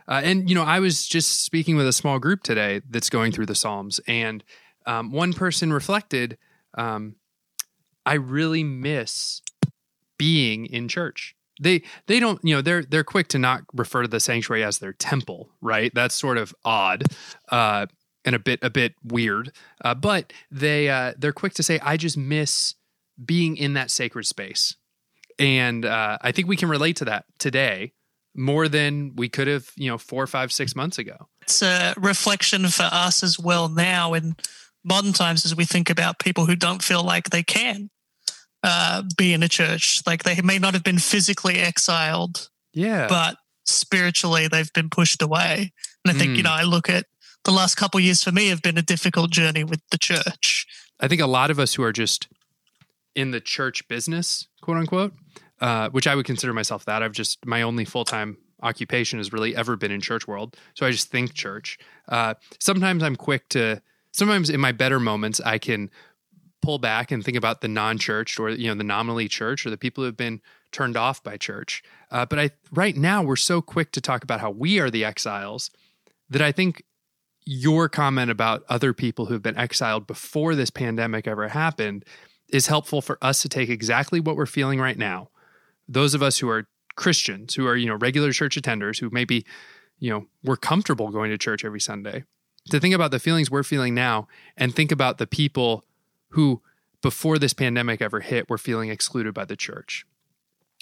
Uh, 0.08 0.22
and, 0.24 0.50
you 0.50 0.56
know, 0.56 0.64
I 0.64 0.80
was 0.80 1.06
just 1.06 1.44
speaking 1.44 1.76
with 1.76 1.88
a 1.88 1.94
small 1.94 2.18
group 2.18 2.42
today 2.42 2.82
that's 2.90 3.10
going 3.10 3.32
through 3.32 3.48
the 3.48 3.56
Psalms, 3.56 4.00
and 4.08 4.44
um, 4.86 5.12
one 5.12 5.34
person 5.34 5.74
reflected, 5.74 6.38
um, 6.78 7.18
I 8.06 8.14
really 8.14 8.64
miss 8.64 9.42
being 10.18 10.66
in 10.66 10.88
church 10.88 11.36
they 11.62 11.84
they 12.08 12.20
don't 12.20 12.40
you 12.44 12.56
know 12.56 12.62
they're 12.62 12.84
they're 12.84 13.04
quick 13.04 13.28
to 13.30 13.40
not 13.40 13.64
refer 13.74 14.02
to 14.02 14.08
the 14.08 14.20
sanctuary 14.20 14.64
as 14.64 14.80
their 14.80 14.94
temple 14.94 15.50
right? 15.62 15.92
That's 15.94 16.16
sort 16.16 16.38
of 16.38 16.54
odd 16.66 17.04
uh 17.50 17.88
and 18.26 18.36
a 18.36 18.40
bit 18.40 18.60
a 18.62 18.70
bit 18.70 18.96
weird. 19.04 19.52
Uh, 19.84 19.96
but 19.96 20.34
they 20.52 20.90
uh 20.90 21.14
they're 21.18 21.34
quick 21.34 21.54
to 21.56 21.64
say 21.64 21.80
i 21.82 21.98
just 21.98 22.18
miss 22.18 22.76
being 23.24 23.58
in 23.58 23.74
that 23.74 23.92
sacred 23.92 24.26
space. 24.26 24.76
And 25.40 25.86
uh 25.86 26.18
i 26.22 26.32
think 26.32 26.48
we 26.48 26.58
can 26.58 26.70
relate 26.70 26.98
to 26.98 27.06
that 27.06 27.26
today 27.40 27.94
more 28.36 28.68
than 28.68 29.14
we 29.16 29.28
could 29.28 29.48
have 29.48 29.72
you 29.76 29.90
know 29.90 29.98
four 29.98 30.28
five 30.28 30.52
six 30.52 30.76
months 30.76 30.98
ago. 30.98 31.28
It's 31.42 31.62
a 31.62 31.94
reflection 31.98 32.68
for 32.68 32.88
us 32.92 33.24
as 33.24 33.40
well 33.40 33.68
now 33.68 34.14
in 34.14 34.36
modern 34.84 35.12
times 35.12 35.44
as 35.44 35.56
we 35.56 35.66
think 35.66 35.90
about 35.90 36.20
people 36.20 36.46
who 36.46 36.56
don't 36.56 36.84
feel 36.84 37.04
like 37.04 37.30
they 37.30 37.44
can 37.44 37.90
uh, 38.64 39.04
be 39.18 39.34
in 39.34 39.44
a 39.44 39.48
church. 39.48 40.02
Like 40.06 40.24
they 40.24 40.42
may 40.42 40.60
not 40.60 40.74
have 40.74 40.84
been 40.84 41.00
physically 41.00 41.56
exiled, 41.60 42.50
yeah 42.74 43.08
but 43.08 43.38
spiritually 43.66 44.48
they've 44.48 44.72
been 44.74 44.90
pushed 44.90 45.22
away. 45.22 45.72
And 46.06 46.16
I 46.16 46.18
think, 46.18 46.32
Mm. 46.34 46.38
you 46.38 46.44
know, 46.44 46.52
I 46.52 46.64
look 46.64 46.90
at 46.90 47.06
the 47.44 47.52
last 47.52 47.76
couple 47.76 47.98
of 47.98 48.04
years 48.04 48.24
for 48.24 48.32
me 48.32 48.48
have 48.50 48.62
been 48.62 48.78
a 48.78 48.82
difficult 48.82 49.32
journey 49.32 49.64
with 49.64 49.82
the 49.92 49.98
church. 49.98 50.66
I 51.00 51.08
think 51.08 51.22
a 51.22 51.28
lot 51.28 51.52
of 51.52 51.60
us 51.60 51.74
who 51.76 51.84
are 51.84 51.92
just 51.94 52.28
in 53.16 53.32
the 53.32 53.42
church 53.42 53.88
business, 53.88 54.48
quote 54.62 54.78
unquote, 54.78 55.14
uh, 55.62 55.90
which 55.90 56.08
I 56.08 56.16
would 56.16 56.26
consider 56.26 56.54
myself 56.54 56.86
that. 56.86 57.04
I've 57.04 57.12
just 57.14 57.46
my 57.46 57.62
only 57.62 57.86
full 57.86 58.06
time 58.06 58.38
occupation 58.62 59.20
has 59.20 59.32
really 59.32 59.56
ever 59.56 59.76
been 59.76 59.92
in 59.92 60.02
church 60.02 60.28
world, 60.28 60.56
so 60.76 60.86
I 60.86 60.92
just 60.92 61.10
think 61.12 61.34
church. 61.34 61.78
Uh, 62.08 62.34
sometimes 62.60 63.04
I'm 63.04 63.16
quick 63.16 63.48
to. 63.50 63.82
Sometimes 64.12 64.50
in 64.50 64.60
my 64.60 64.72
better 64.72 65.00
moments, 65.00 65.40
I 65.42 65.60
can 65.60 65.92
pull 66.68 66.80
back 66.80 67.14
and 67.14 67.24
think 67.24 67.38
about 67.38 67.62
the 67.62 67.68
non-church 67.70 68.38
or 68.38 68.50
you 68.50 68.68
know 68.68 68.76
the 68.76 68.84
nominally 68.84 69.30
church 69.30 69.66
or 69.66 69.70
the 69.70 69.78
people 69.78 70.02
who 70.02 70.08
have 70.08 70.18
been 70.18 70.42
turned 70.74 70.98
off 70.98 71.24
by 71.24 71.38
church. 71.38 71.82
Uh, 72.12 72.26
but 72.26 72.38
I 72.38 72.50
right 72.74 72.94
now 72.98 73.24
we're 73.24 73.38
so 73.38 73.62
quick 73.62 73.94
to 73.94 74.02
talk 74.02 74.22
about 74.22 74.42
how 74.42 74.52
we 74.52 74.78
are 74.78 74.90
the 74.90 75.06
exiles 75.06 75.72
that 76.30 76.42
I 76.42 76.52
think 76.52 76.84
your 77.46 77.88
comment 77.88 78.30
about 78.30 78.66
other 78.68 78.92
people 78.92 79.28
who've 79.28 79.42
been 79.42 79.58
exiled 79.58 80.08
before 80.08 80.56
this 80.56 80.70
pandemic 80.70 81.26
ever 81.26 81.48
happened 81.48 82.04
is 82.50 82.68
helpful 82.68 83.02
for 83.02 83.18
us 83.22 83.42
to 83.44 83.48
take 83.48 83.70
exactly 83.70 84.20
what 84.20 84.36
we're 84.36 84.46
feeling 84.46 84.82
right 84.82 84.98
now. 84.98 85.30
Those 85.88 86.14
of 86.14 86.22
us 86.22 86.40
who 86.40 86.50
are 86.50 86.68
Christians, 86.98 87.56
who 87.56 87.66
are, 87.66 87.78
you 87.78 87.86
know, 87.86 87.96
regular 87.96 88.34
church 88.34 88.62
attenders, 88.62 89.00
who 89.00 89.10
maybe, 89.10 89.46
you 90.00 90.10
know, 90.10 90.26
we're 90.44 90.58
comfortable 90.58 91.12
going 91.12 91.32
to 91.32 91.38
church 91.38 91.64
every 91.64 91.80
Sunday, 91.80 92.26
to 92.72 92.82
think 92.82 92.94
about 92.94 93.12
the 93.12 93.20
feelings 93.20 93.50
we're 93.50 93.64
feeling 93.64 93.96
now 93.96 94.28
and 94.58 94.76
think 94.76 94.92
about 94.92 95.18
the 95.18 95.28
people 95.28 95.86
who, 96.30 96.62
before 97.02 97.38
this 97.38 97.54
pandemic 97.54 98.02
ever 98.02 98.20
hit, 98.20 98.50
were 98.50 98.58
feeling 98.58 98.90
excluded 98.90 99.34
by 99.34 99.46
the 99.46 99.56
church. 99.56 100.06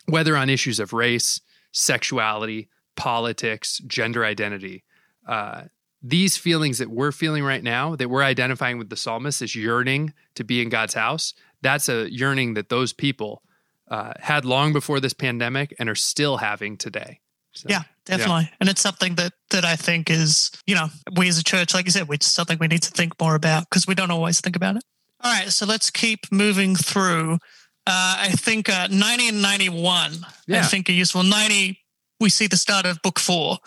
whether 0.07 0.37
on 0.37 0.49
issues 0.49 0.79
of 0.79 0.93
race, 0.93 1.41
sexuality, 1.71 2.69
politics, 2.95 3.79
gender 3.79 4.23
identity. 4.23 4.83
Uh, 5.27 5.63
these 6.01 6.37
feelings 6.37 6.77
that 6.77 6.89
we're 6.89 7.11
feeling 7.11 7.43
right 7.43 7.63
now, 7.63 7.95
that 7.95 8.09
we're 8.09 8.23
identifying 8.23 8.77
with 8.77 8.89
the 8.89 8.95
psalmist, 8.95 9.39
this 9.39 9.55
yearning 9.55 10.13
to 10.35 10.43
be 10.43 10.61
in 10.61 10.69
God's 10.69 10.93
house, 10.93 11.33
that's 11.61 11.89
a 11.89 12.11
yearning 12.11 12.53
that 12.53 12.69
those 12.69 12.93
people 12.93 13.41
uh, 13.89 14.13
had 14.19 14.45
long 14.45 14.71
before 14.71 14.99
this 14.99 15.13
pandemic 15.13 15.73
and 15.79 15.89
are 15.89 15.95
still 15.95 16.37
having 16.37 16.77
today. 16.77 17.19
So, 17.53 17.67
yeah, 17.69 17.83
definitely. 18.05 18.43
Yeah. 18.43 18.55
And 18.59 18.69
it's 18.69 18.81
something 18.81 19.15
that 19.15 19.33
that 19.51 19.63
I 19.63 19.77
think 19.77 20.09
is, 20.09 20.51
you 20.67 20.75
know, 20.75 20.87
we 21.15 21.29
as 21.29 21.39
a 21.39 21.43
church, 21.43 21.73
like 21.73 21.85
you 21.85 21.91
said, 21.91 22.07
it's 22.11 22.27
something 22.27 22.57
we 22.59 22.67
need 22.67 22.83
to 22.83 22.91
think 22.91 23.19
more 23.19 23.33
about 23.33 23.69
because 23.69 23.87
we 23.87 23.95
don't 23.95 24.11
always 24.11 24.41
think 24.41 24.55
about 24.55 24.75
it. 24.75 24.83
All 25.25 25.31
right, 25.31 25.49
so 25.51 25.65
let's 25.65 25.89
keep 25.89 26.31
moving 26.31 26.75
through. 26.75 27.39
Uh, 27.87 28.15
I 28.19 28.29
think 28.29 28.69
uh, 28.69 28.87
90 28.91 29.29
and 29.29 29.41
91, 29.41 30.17
yeah. 30.45 30.59
I 30.59 30.61
think 30.61 30.87
are 30.87 30.91
useful. 30.91 31.23
90, 31.23 31.79
we 32.19 32.29
see 32.29 32.45
the 32.45 32.57
start 32.57 32.85
of 32.85 33.01
book 33.01 33.19
four. 33.19 33.57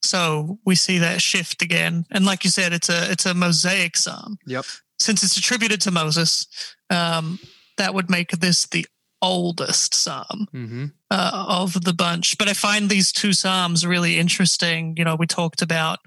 So 0.00 0.60
we 0.64 0.76
see 0.76 0.98
that 0.98 1.20
shift 1.20 1.60
again. 1.60 2.06
And 2.12 2.24
like 2.24 2.44
you 2.44 2.50
said, 2.50 2.72
it's 2.72 2.88
a 2.88 3.10
it's 3.10 3.26
a 3.26 3.34
mosaic 3.34 3.96
psalm. 3.96 4.38
Yep. 4.46 4.64
Since 5.00 5.24
it's 5.24 5.36
attributed 5.36 5.80
to 5.82 5.90
Moses, 5.90 6.46
um, 6.88 7.40
that 7.78 7.94
would 7.94 8.08
make 8.08 8.30
this 8.30 8.66
the 8.68 8.86
oldest 9.20 9.96
psalm 9.96 10.46
mm-hmm. 10.54 10.86
uh, 11.10 11.46
of 11.48 11.84
the 11.84 11.92
bunch. 11.92 12.38
But 12.38 12.46
I 12.48 12.52
find 12.52 12.88
these 12.88 13.10
two 13.10 13.32
psalms 13.32 13.84
really 13.84 14.18
interesting. 14.18 14.94
You 14.96 15.04
know, 15.04 15.16
we 15.16 15.26
talked 15.26 15.62
about, 15.62 15.98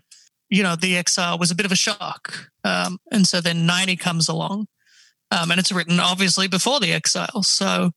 you 0.49 0.63
know, 0.63 0.77
the 0.77 0.95
exile 0.95 1.37
was 1.37 1.51
a 1.51 1.55
bit 1.55 1.65
of 1.65 1.71
a 1.73 1.75
shock. 1.75 2.49
Um, 2.63 2.99
and 3.11 3.27
so 3.27 3.41
then 3.41 3.65
90 3.65 3.97
comes 3.97 4.29
along. 4.29 4.67
Um, 5.31 5.51
and 5.51 5.59
it's 5.59 5.71
written 5.71 5.99
obviously 5.99 6.47
before 6.47 6.79
the 6.79 6.91
exile. 6.91 7.43
So, 7.43 7.91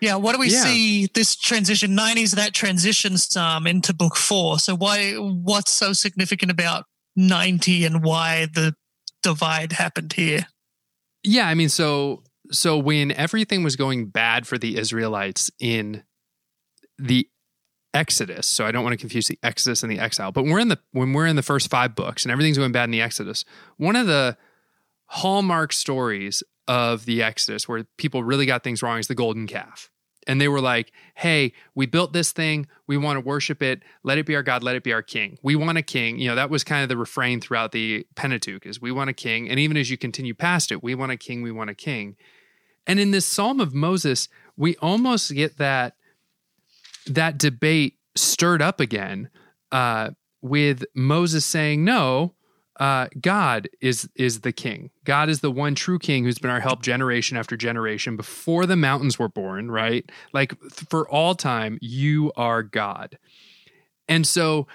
yeah, 0.00 0.16
what 0.16 0.32
do 0.32 0.40
we 0.40 0.50
yeah. 0.50 0.62
see 0.62 1.08
this 1.14 1.36
transition? 1.36 1.96
90s, 1.96 2.34
that 2.34 2.52
transition 2.52 3.16
psalm 3.16 3.66
into 3.66 3.94
book 3.94 4.16
four. 4.16 4.58
So, 4.58 4.74
why, 4.74 5.12
what's 5.14 5.72
so 5.72 5.92
significant 5.92 6.50
about 6.50 6.84
90 7.16 7.84
and 7.84 8.04
why 8.04 8.46
the 8.52 8.74
divide 9.22 9.72
happened 9.72 10.14
here? 10.14 10.46
Yeah, 11.22 11.46
I 11.46 11.54
mean, 11.54 11.68
so 11.68 12.24
so 12.50 12.76
when 12.76 13.12
everything 13.12 13.62
was 13.62 13.76
going 13.76 14.06
bad 14.06 14.46
for 14.46 14.58
the 14.58 14.76
Israelites 14.76 15.50
in 15.58 16.02
the 16.98 17.28
Exodus, 17.94 18.46
so 18.46 18.66
I 18.66 18.72
don't 18.72 18.84
want 18.84 18.94
to 18.94 18.98
confuse 18.98 19.28
the 19.28 19.38
Exodus 19.42 19.82
and 19.82 19.92
the 19.92 19.98
exile, 19.98 20.32
but 20.32 20.44
we're 20.44 20.58
in 20.58 20.68
the 20.68 20.78
when 20.92 21.12
we're 21.12 21.26
in 21.26 21.36
the 21.36 21.42
first 21.42 21.70
five 21.70 21.94
books 21.94 22.24
and 22.24 22.32
everything's 22.32 22.58
going 22.58 22.72
bad 22.72 22.84
in 22.84 22.90
the 22.90 23.02
Exodus, 23.02 23.44
one 23.76 23.96
of 23.96 24.06
the 24.06 24.36
hallmark 25.12 25.72
stories 25.72 26.42
of 26.66 27.04
the 27.04 27.22
Exodus 27.22 27.68
where 27.68 27.84
people 27.98 28.24
really 28.24 28.46
got 28.46 28.64
things 28.64 28.82
wrong 28.82 28.98
is 28.98 29.08
the 29.08 29.14
golden 29.14 29.46
calf 29.46 29.90
and 30.26 30.40
they 30.40 30.48
were 30.48 30.60
like, 30.60 30.92
"Hey, 31.16 31.52
we 31.74 31.86
built 31.86 32.12
this 32.12 32.32
thing. 32.32 32.66
We 32.86 32.96
want 32.96 33.16
to 33.16 33.20
worship 33.20 33.62
it. 33.62 33.82
Let 34.02 34.18
it 34.18 34.26
be 34.26 34.34
our 34.34 34.42
God. 34.42 34.62
Let 34.62 34.76
it 34.76 34.84
be 34.84 34.92
our 34.92 35.02
king. 35.02 35.38
We 35.42 35.56
want 35.56 35.78
a 35.78 35.82
king." 35.82 36.18
You 36.18 36.28
know, 36.28 36.34
that 36.36 36.50
was 36.50 36.64
kind 36.64 36.82
of 36.82 36.88
the 36.88 36.96
refrain 36.96 37.40
throughout 37.40 37.72
the 37.72 38.06
Pentateuch: 38.14 38.64
is 38.64 38.80
"We 38.80 38.92
want 38.92 39.10
a 39.10 39.12
king." 39.12 39.50
And 39.50 39.58
even 39.58 39.76
as 39.76 39.90
you 39.90 39.98
continue 39.98 40.34
past 40.34 40.72
it, 40.72 40.82
"We 40.82 40.94
want 40.94 41.12
a 41.12 41.16
king. 41.16 41.42
We 41.42 41.52
want 41.52 41.70
a 41.70 41.74
king." 41.74 42.16
And 42.86 42.98
in 42.98 43.10
this 43.10 43.26
Psalm 43.26 43.60
of 43.60 43.74
Moses, 43.74 44.28
we 44.56 44.76
almost 44.76 45.32
get 45.34 45.58
that 45.58 45.96
that 47.06 47.36
debate 47.36 47.98
stirred 48.14 48.62
up 48.62 48.80
again 48.80 49.28
uh, 49.72 50.10
with 50.40 50.84
Moses 50.94 51.44
saying, 51.44 51.84
"No, 51.84 52.34
uh, 52.82 53.06
God 53.20 53.68
is 53.80 54.08
is 54.16 54.40
the 54.40 54.50
king. 54.50 54.90
God 55.04 55.28
is 55.28 55.38
the 55.38 55.52
one 55.52 55.76
true 55.76 56.00
king 56.00 56.24
who's 56.24 56.40
been 56.40 56.50
our 56.50 56.58
help 56.58 56.82
generation 56.82 57.36
after 57.36 57.56
generation 57.56 58.16
before 58.16 58.66
the 58.66 58.74
mountains 58.74 59.20
were 59.20 59.28
born, 59.28 59.70
right? 59.70 60.10
Like 60.32 60.60
for 60.64 61.08
all 61.08 61.36
time, 61.36 61.78
you 61.80 62.32
are 62.34 62.64
God. 62.64 63.18
And 64.08 64.26
so 64.26 64.66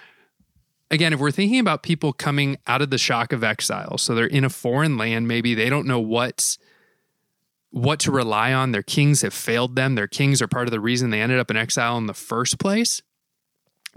again, 0.89 1.11
if 1.11 1.19
we're 1.19 1.31
thinking 1.31 1.59
about 1.59 1.83
people 1.83 2.13
coming 2.13 2.55
out 2.65 2.81
of 2.81 2.91
the 2.91 2.97
shock 2.97 3.33
of 3.33 3.43
exile, 3.43 3.97
so 3.97 4.15
they're 4.15 4.25
in 4.25 4.45
a 4.45 4.49
foreign 4.49 4.97
land, 4.97 5.27
maybe 5.27 5.53
they 5.53 5.69
don't 5.69 5.85
know 5.85 5.99
what's 5.99 6.57
what 7.71 7.99
to 7.99 8.11
rely 8.11 8.53
on. 8.53 8.71
Their 8.71 8.83
kings 8.83 9.21
have 9.21 9.33
failed 9.33 9.75
them. 9.75 9.95
Their 9.95 10.07
kings 10.07 10.41
are 10.41 10.47
part 10.47 10.69
of 10.69 10.71
the 10.71 10.79
reason 10.79 11.09
they 11.09 11.19
ended 11.19 11.39
up 11.39 11.51
in 11.51 11.57
exile 11.57 11.97
in 11.97 12.05
the 12.05 12.13
first 12.13 12.57
place. 12.57 13.01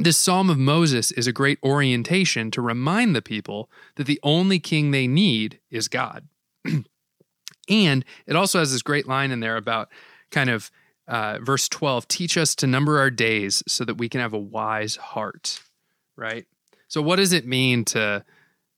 This 0.03 0.17
Psalm 0.17 0.49
of 0.49 0.57
Moses 0.57 1.13
is 1.13 1.27
a 1.27 1.33
great 1.33 1.59
orientation 1.63 2.51
to 2.53 2.63
remind 2.63 3.15
the 3.15 3.21
people 3.21 3.69
that 3.97 4.07
the 4.07 4.19
only 4.23 4.59
king 4.59 4.93
they 4.93 5.07
need 5.07 5.61
is 5.71 5.89
God. 5.89 6.27
and 7.69 8.05
it 8.27 8.35
also 8.35 8.61
has 8.61 8.73
this 8.73 8.81
great 8.81 9.07
line 9.07 9.31
in 9.31 9.41
there 9.41 9.59
about 9.59 9.91
kind 10.31 10.49
of 10.49 10.71
uh, 11.07 11.39
verse 11.43 11.69
12 11.69 12.09
teach 12.09 12.39
us 12.39 12.55
to 12.55 12.67
number 12.67 12.99
our 12.99 13.11
days 13.11 13.63
so 13.69 13.85
that 13.85 13.97
we 13.97 14.09
can 14.09 14.23
have 14.23 14.33
a 14.33 14.39
wise 14.39 14.97
heart, 14.97 15.61
right? 16.17 16.47
So, 16.89 17.03
what 17.03 17.17
does 17.17 17.35
it 17.35 17.47
mean 17.47 17.85
to 17.87 18.25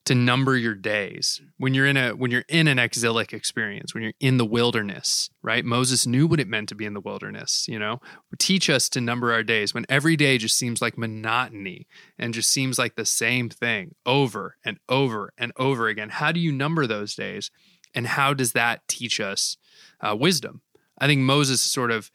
to 0.05 0.15
number 0.15 0.57
your 0.57 0.75
days. 0.75 1.41
When 1.59 1.75
you're 1.75 1.87
in 1.87 1.97
a 1.97 2.11
when 2.11 2.31
you're 2.31 2.45
in 2.49 2.67
an 2.67 2.79
exilic 2.79 3.33
experience 3.33 3.95
when 3.95 4.03
you're 4.03 4.13
in 4.21 4.37
the 4.37 4.45
wilderness 4.45 5.31
right? 5.43 5.65
Moses 5.65 6.07
knew 6.07 6.27
what 6.27 6.41
it 6.41 6.49
meant 6.49 6.69
to 6.71 6.75
be 6.75 6.85
in 6.85 6.95
the 6.95 7.01
wilderness 7.01 7.67
you 7.69 7.79
know? 7.79 8.01
Teach 8.39 8.69
us 8.69 8.89
to 8.91 9.01
number 9.01 9.33
our 9.33 9.43
days 9.43 9.75
when 9.75 9.87
every 9.89 10.17
day 10.17 10.39
just 10.39 10.59
seems 10.59 10.83
like 10.83 10.99
monotony 10.99 11.87
and 12.19 12.35
just 12.35 12.51
seems 12.51 12.79
like 12.79 12.97
the 12.97 13.07
same 13.07 13.49
thing 13.49 13.95
over 14.05 14.57
and 14.65 14.79
over 14.89 15.33
and 15.39 15.53
over 15.57 15.89
again. 15.89 16.09
How 16.09 16.33
do 16.33 16.41
you 16.41 16.53
number 16.53 16.87
those 16.87 17.15
days 17.15 17.51
and 17.95 18.07
how 18.07 18.35
does 18.35 18.53
that 18.53 18.87
teach 18.89 19.21
us 19.21 19.57
uh, 20.01 20.17
wisdom? 20.19 20.63
I 20.99 21.07
think 21.07 21.21
moses 21.21 21.65
is 21.65 21.73
sort 21.73 21.91
of 21.91 22.11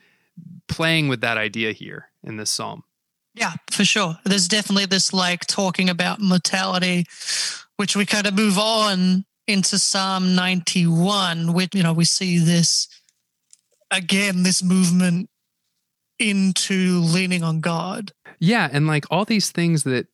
playing 0.68 1.08
with 1.08 1.22
that 1.22 1.38
idea 1.38 1.72
here 1.72 2.10
in 2.24 2.38
this 2.38 2.52
psalm 2.52 2.84
yeah, 3.38 3.54
for 3.72 3.86
sure. 3.86 4.18
There's 4.26 4.48
definitely 4.48 4.86
this 4.86 5.14
like 5.14 5.46
talking 5.46 5.90
about 5.90 6.20
mortality 6.20 7.06
which 7.78 7.96
we 7.96 8.06
kind 8.06 8.28
of 8.28 8.34
move 8.34 8.58
on 8.58 9.24
into 9.48 9.80
Psalm 9.80 10.36
91, 10.36 11.54
which, 11.54 11.74
you 11.74 11.84
know, 11.84 11.94
we 11.94 12.04
see 12.04 12.40
this 12.40 12.88
again, 13.90 14.44
this 14.44 14.62
movement 14.62 15.30
into 16.20 17.00
leaning 17.00 17.44
on 17.44 17.62
God. 17.62 18.12
Yeah. 18.40 18.68
And 18.72 18.88
like 18.88 19.06
all 19.10 19.24
these 19.24 19.52
things 19.52 19.84
that 19.84 20.08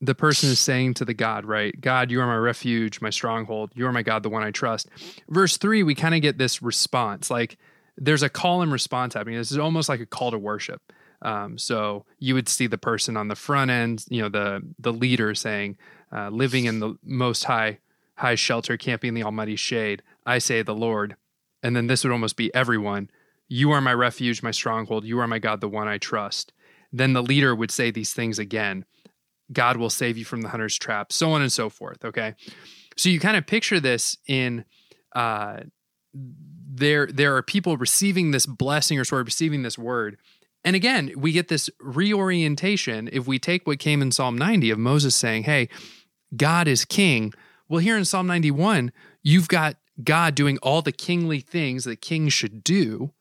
the 0.00 0.14
person 0.14 0.48
is 0.48 0.58
saying 0.58 0.94
to 0.94 1.04
the 1.04 1.14
God, 1.14 1.44
right? 1.44 1.78
God, 1.78 2.10
you 2.10 2.20
are 2.22 2.26
my 2.26 2.36
refuge, 2.36 3.02
my 3.02 3.10
stronghold. 3.10 3.70
You 3.74 3.86
are 3.86 3.92
my 3.92 4.02
God, 4.02 4.22
the 4.22 4.30
one 4.30 4.42
I 4.42 4.50
trust. 4.50 4.88
Verse 5.28 5.58
three, 5.58 5.82
we 5.82 5.94
kind 5.94 6.14
of 6.14 6.22
get 6.22 6.38
this 6.38 6.62
response. 6.62 7.30
Like 7.30 7.58
there's 7.98 8.22
a 8.22 8.30
call 8.30 8.62
and 8.62 8.72
response 8.72 9.12
happening. 9.12 9.36
This 9.36 9.52
is 9.52 9.58
almost 9.58 9.90
like 9.90 10.00
a 10.00 10.06
call 10.06 10.30
to 10.30 10.38
worship. 10.38 10.80
Um, 11.22 11.58
so 11.58 12.04
you 12.18 12.34
would 12.34 12.48
see 12.48 12.66
the 12.66 12.78
person 12.78 13.16
on 13.16 13.28
the 13.28 13.36
front 13.36 13.70
end, 13.70 14.04
you 14.08 14.22
know, 14.22 14.28
the 14.28 14.62
the 14.78 14.92
leader 14.92 15.34
saying, 15.34 15.76
uh, 16.12 16.30
living 16.30 16.64
in 16.64 16.80
the 16.80 16.96
most 17.04 17.44
high 17.44 17.78
high 18.16 18.34
shelter, 18.34 18.76
camping 18.76 19.08
in 19.08 19.14
the 19.14 19.22
Almighty 19.22 19.56
shade. 19.56 20.02
I 20.26 20.38
say 20.38 20.62
the 20.62 20.74
Lord, 20.74 21.16
and 21.62 21.74
then 21.74 21.86
this 21.86 22.04
would 22.04 22.12
almost 22.12 22.36
be 22.36 22.54
everyone. 22.54 23.10
You 23.48 23.72
are 23.72 23.80
my 23.80 23.94
refuge, 23.94 24.42
my 24.42 24.50
stronghold. 24.50 25.04
You 25.04 25.18
are 25.20 25.26
my 25.26 25.38
God, 25.38 25.60
the 25.60 25.68
one 25.68 25.88
I 25.88 25.98
trust. 25.98 26.52
Then 26.92 27.12
the 27.12 27.22
leader 27.22 27.54
would 27.54 27.70
say 27.70 27.90
these 27.90 28.12
things 28.12 28.38
again. 28.38 28.84
God 29.52 29.76
will 29.76 29.90
save 29.90 30.16
you 30.16 30.24
from 30.24 30.42
the 30.42 30.48
hunter's 30.48 30.78
trap, 30.78 31.12
so 31.12 31.32
on 31.32 31.42
and 31.42 31.52
so 31.52 31.68
forth. 31.68 32.04
Okay, 32.04 32.34
so 32.96 33.08
you 33.08 33.20
kind 33.20 33.36
of 33.36 33.46
picture 33.46 33.80
this 33.80 34.16
in. 34.26 34.64
Uh, 35.14 35.60
there, 36.72 37.06
there 37.06 37.36
are 37.36 37.42
people 37.42 37.76
receiving 37.76 38.30
this 38.30 38.46
blessing 38.46 38.98
or 38.98 39.04
sort 39.04 39.20
of 39.22 39.26
receiving 39.26 39.62
this 39.62 39.76
word, 39.76 40.16
and 40.64 40.76
again, 40.76 41.12
we 41.16 41.32
get 41.32 41.48
this 41.48 41.70
reorientation 41.80 43.08
if 43.12 43.26
we 43.26 43.38
take 43.38 43.66
what 43.66 43.78
came 43.78 44.02
in 44.02 44.12
Psalm 44.12 44.36
90 44.36 44.70
of 44.70 44.78
Moses 44.78 45.16
saying, 45.16 45.44
Hey, 45.44 45.68
God 46.36 46.68
is 46.68 46.84
king. 46.84 47.32
Well, 47.68 47.80
here 47.80 47.96
in 47.96 48.04
Psalm 48.04 48.26
91, 48.26 48.92
you've 49.22 49.48
got 49.48 49.76
God 50.02 50.34
doing 50.34 50.58
all 50.58 50.82
the 50.82 50.92
kingly 50.92 51.40
things 51.40 51.84
that 51.84 52.00
kings 52.00 52.32
should 52.32 52.62
do 52.62 53.12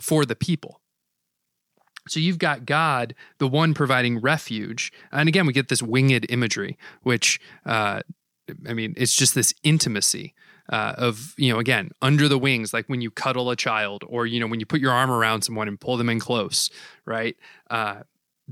for 0.00 0.24
the 0.24 0.36
people. 0.36 0.80
So 2.08 2.18
you've 2.18 2.38
got 2.38 2.66
God, 2.66 3.14
the 3.38 3.46
one 3.46 3.74
providing 3.74 4.20
refuge. 4.20 4.92
And 5.12 5.28
again, 5.28 5.46
we 5.46 5.52
get 5.52 5.68
this 5.68 5.82
winged 5.82 6.26
imagery, 6.28 6.78
which, 7.02 7.40
uh, 7.66 8.00
I 8.66 8.74
mean, 8.74 8.94
it's 8.96 9.14
just 9.14 9.34
this 9.34 9.54
intimacy 9.62 10.34
uh, 10.70 10.94
of, 10.96 11.34
you 11.36 11.52
know, 11.52 11.58
again, 11.58 11.90
under 12.00 12.28
the 12.28 12.38
wings, 12.38 12.72
like 12.72 12.86
when 12.86 13.02
you 13.02 13.10
cuddle 13.10 13.50
a 13.50 13.56
child 13.56 14.04
or, 14.06 14.26
you 14.26 14.40
know, 14.40 14.46
when 14.46 14.60
you 14.60 14.66
put 14.66 14.80
your 14.80 14.92
arm 14.92 15.10
around 15.10 15.42
someone 15.42 15.68
and 15.68 15.78
pull 15.78 15.96
them 15.96 16.08
in 16.08 16.20
close, 16.20 16.70
right? 17.04 17.36
Uh, 17.68 18.02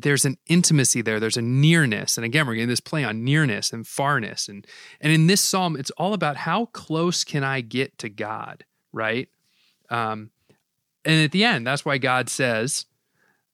there's 0.03 0.25
an 0.25 0.37
intimacy 0.47 1.03
there. 1.03 1.21
There's 1.21 1.37
a 1.37 1.43
nearness. 1.43 2.17
And 2.17 2.25
again 2.25 2.47
we're 2.47 2.55
getting 2.55 2.69
this 2.69 2.81
play 2.81 3.05
on 3.05 3.25
nearness 3.25 3.73
and 3.73 3.85
farness. 3.85 4.49
And 4.49 4.67
and 5.01 5.13
in 5.13 5.27
this 5.27 5.41
psalm 5.41 5.77
it's 5.77 5.91
all 5.93 6.15
about 6.15 6.37
how 6.37 6.67
close 6.67 7.25
can 7.25 7.45
i 7.45 7.61
get 7.61 7.99
to 7.99 8.09
god 8.09 8.65
right? 8.93 9.29
Um 9.91 10.31
and 11.05 11.25
at 11.25 11.33
the 11.33 11.45
end 11.45 11.67
that's 11.67 11.85
why 11.85 11.99
god 11.99 12.29
says 12.29 12.87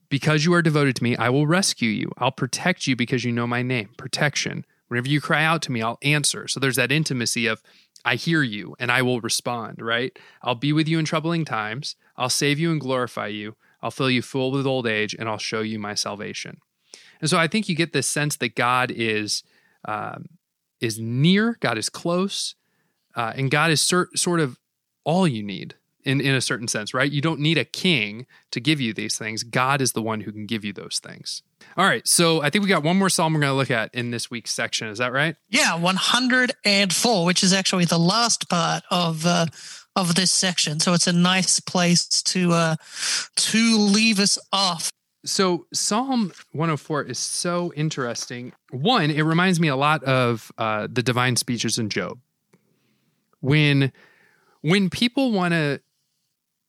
because 0.08 0.44
you 0.44 0.52
are 0.54 0.62
devoted 0.62 0.96
to 0.96 1.02
me 1.04 1.16
i 1.16 1.28
will 1.28 1.46
rescue 1.46 1.90
you. 1.90 2.12
I'll 2.18 2.32
protect 2.32 2.86
you 2.86 2.96
because 2.96 3.24
you 3.24 3.32
know 3.32 3.46
my 3.46 3.62
name. 3.62 3.90
Protection. 3.96 4.64
Whenever 4.88 5.08
you 5.08 5.20
cry 5.20 5.44
out 5.44 5.62
to 5.62 5.72
me 5.72 5.82
i'll 5.82 5.98
answer. 6.02 6.46
So 6.48 6.60
there's 6.60 6.76
that 6.76 6.92
intimacy 6.92 7.46
of 7.46 7.62
i 8.04 8.14
hear 8.14 8.42
you 8.42 8.74
and 8.78 8.90
i 8.90 9.02
will 9.02 9.20
respond 9.20 9.80
right? 9.84 10.18
I'll 10.42 10.54
be 10.54 10.72
with 10.72 10.88
you 10.88 10.98
in 10.98 11.04
troubling 11.04 11.44
times. 11.44 11.96
I'll 12.16 12.28
save 12.30 12.58
you 12.58 12.70
and 12.72 12.80
glorify 12.80 13.28
you. 13.28 13.56
I'll 13.82 13.90
fill 13.90 14.10
you 14.10 14.22
full 14.22 14.50
with 14.50 14.66
old 14.66 14.86
age, 14.86 15.14
and 15.18 15.28
I'll 15.28 15.38
show 15.38 15.60
you 15.60 15.78
my 15.78 15.94
salvation. 15.94 16.58
And 17.20 17.28
so 17.28 17.38
I 17.38 17.46
think 17.46 17.68
you 17.68 17.74
get 17.74 17.92
this 17.92 18.08
sense 18.08 18.36
that 18.36 18.54
God 18.54 18.90
is 18.90 19.42
um, 19.84 20.26
is 20.80 20.98
near, 20.98 21.58
God 21.60 21.78
is 21.78 21.88
close, 21.88 22.54
uh, 23.14 23.32
and 23.36 23.50
God 23.50 23.70
is 23.70 23.80
sort 23.80 24.40
of 24.40 24.58
all 25.04 25.28
you 25.28 25.42
need 25.42 25.74
in, 26.04 26.20
in 26.20 26.34
a 26.34 26.40
certain 26.40 26.68
sense, 26.68 26.94
right? 26.94 27.10
You 27.10 27.20
don't 27.20 27.40
need 27.40 27.58
a 27.58 27.64
king 27.64 28.26
to 28.50 28.60
give 28.60 28.80
you 28.80 28.92
these 28.92 29.18
things. 29.18 29.42
God 29.42 29.80
is 29.80 29.92
the 29.92 30.02
one 30.02 30.20
who 30.20 30.32
can 30.32 30.46
give 30.46 30.64
you 30.64 30.72
those 30.72 31.00
things. 31.02 31.42
All 31.76 31.84
right. 31.84 32.06
So 32.06 32.42
I 32.42 32.50
think 32.50 32.62
we 32.62 32.68
got 32.68 32.82
one 32.82 32.98
more 32.98 33.08
psalm 33.08 33.34
we're 33.34 33.40
going 33.40 33.50
to 33.50 33.56
look 33.56 33.70
at 33.70 33.94
in 33.94 34.10
this 34.10 34.30
week's 34.30 34.52
section. 34.52 34.88
Is 34.88 34.98
that 34.98 35.12
right? 35.12 35.36
Yeah, 35.48 35.76
104, 35.76 37.24
which 37.24 37.42
is 37.42 37.52
actually 37.52 37.86
the 37.86 37.98
last 37.98 38.48
part 38.48 38.84
of 38.90 39.26
uh, 39.26 39.46
of 39.96 40.14
this 40.14 40.32
section. 40.32 40.80
So 40.80 40.92
it's 40.92 41.06
a 41.06 41.12
nice 41.12 41.60
place 41.60 42.06
to 42.22 42.52
uh, 42.52 42.76
to 43.36 43.78
leave 43.78 44.18
us 44.18 44.38
off. 44.52 44.90
So 45.24 45.66
Psalm 45.72 46.32
104 46.52 47.04
is 47.04 47.18
so 47.18 47.72
interesting. 47.74 48.52
One, 48.70 49.10
it 49.10 49.22
reminds 49.22 49.58
me 49.58 49.68
a 49.68 49.76
lot 49.76 50.04
of 50.04 50.52
uh, 50.58 50.86
the 50.90 51.02
divine 51.02 51.36
speeches 51.36 51.78
in 51.78 51.88
Job. 51.88 52.18
When 53.40 53.92
when 54.60 54.90
people 54.90 55.32
want 55.32 55.52
to 55.52 55.80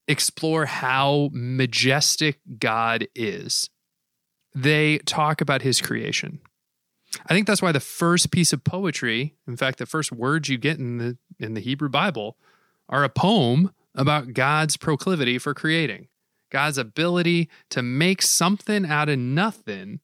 explore 0.07 0.65
how 0.65 1.29
majestic 1.33 2.39
God 2.59 3.07
is, 3.15 3.69
they 4.53 4.99
talk 4.99 5.41
about 5.41 5.61
his 5.61 5.81
creation. 5.81 6.39
I 7.27 7.33
think 7.33 7.47
that's 7.47 7.61
why 7.61 7.71
the 7.71 7.79
first 7.79 8.31
piece 8.31 8.53
of 8.53 8.63
poetry, 8.63 9.35
in 9.47 9.57
fact, 9.57 9.79
the 9.79 9.85
first 9.85 10.11
words 10.11 10.49
you 10.49 10.57
get 10.57 10.79
in 10.79 10.97
the 10.97 11.17
in 11.39 11.53
the 11.53 11.61
Hebrew 11.61 11.89
Bible, 11.89 12.37
are 12.89 13.03
a 13.03 13.09
poem 13.09 13.71
about 13.95 14.33
God's 14.33 14.77
proclivity 14.77 15.37
for 15.37 15.53
creating. 15.53 16.07
God's 16.51 16.77
ability 16.77 17.49
to 17.71 17.81
make 17.81 18.21
something 18.21 18.85
out 18.85 19.09
of 19.09 19.19
nothing 19.19 19.99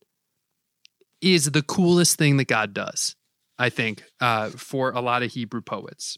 is 1.21 1.51
the 1.51 1.61
coolest 1.61 2.17
thing 2.17 2.37
that 2.37 2.47
God 2.47 2.73
does, 2.73 3.15
I 3.59 3.69
think, 3.69 4.03
uh, 4.19 4.49
for 4.49 4.91
a 4.91 5.01
lot 5.01 5.23
of 5.23 5.31
Hebrew 5.31 5.61
poets. 5.61 6.17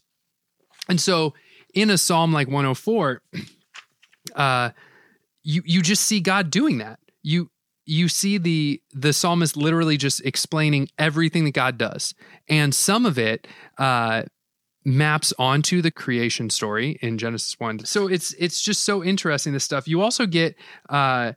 And 0.88 1.00
so 1.00 1.34
in 1.74 1.90
a 1.90 1.98
psalm 1.98 2.32
like 2.32 2.48
104, 2.48 3.22
uh, 4.34 4.70
you 5.42 5.62
you 5.64 5.82
just 5.82 6.04
see 6.04 6.20
God 6.20 6.50
doing 6.50 6.78
that. 6.78 6.98
You 7.22 7.50
you 7.86 8.08
see 8.08 8.38
the 8.38 8.82
the 8.92 9.12
psalmist 9.12 9.56
literally 9.56 9.96
just 9.96 10.24
explaining 10.24 10.88
everything 10.98 11.44
that 11.44 11.54
God 11.54 11.78
does, 11.78 12.14
and 12.48 12.74
some 12.74 13.06
of 13.06 13.18
it 13.18 13.46
uh, 13.78 14.22
maps 14.84 15.32
onto 15.38 15.82
the 15.82 15.90
creation 15.90 16.50
story 16.50 16.98
in 17.02 17.18
Genesis 17.18 17.58
one. 17.58 17.84
So 17.84 18.06
it's 18.06 18.32
it's 18.34 18.62
just 18.62 18.84
so 18.84 19.04
interesting. 19.04 19.52
This 19.52 19.64
stuff. 19.64 19.86
You 19.86 20.00
also 20.00 20.26
get 20.26 20.56
uh, 20.88 21.32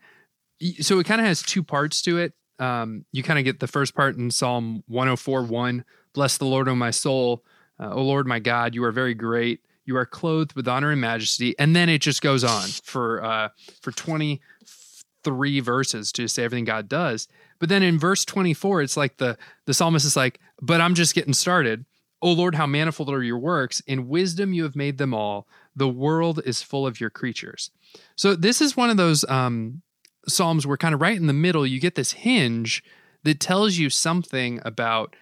so 0.82 1.00
it 1.00 1.06
kind 1.06 1.22
of 1.22 1.28
has 1.28 1.42
two 1.42 1.64
parts 1.64 2.02
to 2.04 2.18
it. 2.18 2.34
Um, 2.60 3.06
you 3.12 3.24
kind 3.24 3.38
of 3.38 3.46
get 3.46 3.60
the 3.60 3.68
first 3.68 3.94
part 3.94 4.18
in 4.18 4.32
Psalm 4.32 4.84
104 4.88 5.44
1. 5.44 5.86
Bless 6.14 6.38
the 6.38 6.46
Lord, 6.46 6.68
O 6.68 6.76
my 6.76 6.92
soul. 6.92 7.44
Uh, 7.80 7.94
o 7.94 8.02
Lord, 8.02 8.26
my 8.26 8.40
God, 8.40 8.74
you 8.74 8.84
are 8.84 8.92
very 8.92 9.14
great. 9.14 9.62
You 9.88 9.98
are 9.98 10.06
clothed 10.06 10.54
with 10.54 10.68
honor 10.68 10.92
and 10.92 11.02
majesty. 11.02 11.56
And 11.58 11.76
then 11.76 11.90
it 11.90 12.00
just 12.00 12.22
goes 12.22 12.44
on 12.44 12.68
for 12.84 13.24
uh, 13.24 13.50
for 13.82 13.92
23 13.92 15.60
verses 15.62 16.12
to 16.12 16.28
say 16.28 16.44
everything 16.44 16.66
God 16.66 16.90
does. 16.90 17.28
But 17.58 17.70
then 17.70 17.82
in 17.82 17.98
verse 17.98 18.26
24, 18.26 18.82
it's 18.84 18.98
like 18.98 19.18
the 19.18 19.38
the 19.66 19.74
psalmist 19.74 20.06
is 20.06 20.16
like, 20.16 20.40
but 20.62 20.82
I'm 20.82 20.94
just 20.94 21.16
getting 21.16 21.34
started. 21.34 21.86
O 22.22 22.32
Lord, 22.32 22.56
how 22.56 22.66
manifold 22.66 23.10
are 23.10 23.24
your 23.24 23.40
works. 23.40 23.80
In 23.88 24.10
wisdom 24.10 24.54
you 24.54 24.64
have 24.64 24.76
made 24.76 24.98
them 24.98 25.14
all. 25.14 25.48
The 25.76 25.88
world 25.88 26.42
is 26.46 26.62
full 26.62 26.86
of 26.86 27.00
your 27.00 27.10
creatures. 27.10 27.72
So 28.16 28.36
this 28.36 28.62
is 28.62 28.76
one 28.76 28.90
of 28.90 28.98
those 28.98 29.24
um, 29.30 29.84
psalms 30.28 30.68
where 30.68 30.78
kind 30.78 30.94
of 30.94 31.02
right 31.02 31.16
in 31.16 31.28
the 31.28 31.34
middle 31.34 31.66
you 31.66 31.80
get 31.80 31.96
this 31.96 32.12
hinge 32.12 32.84
that 33.24 33.40
tells 33.40 33.78
you 33.78 33.90
something 33.90 34.60
about 34.66 35.16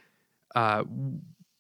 uh, 0.56 0.84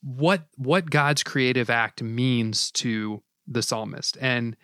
what 0.05 0.43
what 0.55 0.91
God's 0.91 1.23
creative 1.23 1.69
act 1.69 2.01
means 2.03 2.69
to 2.71 3.23
the 3.47 3.63
psalmist. 3.63 4.17
And 4.21 4.55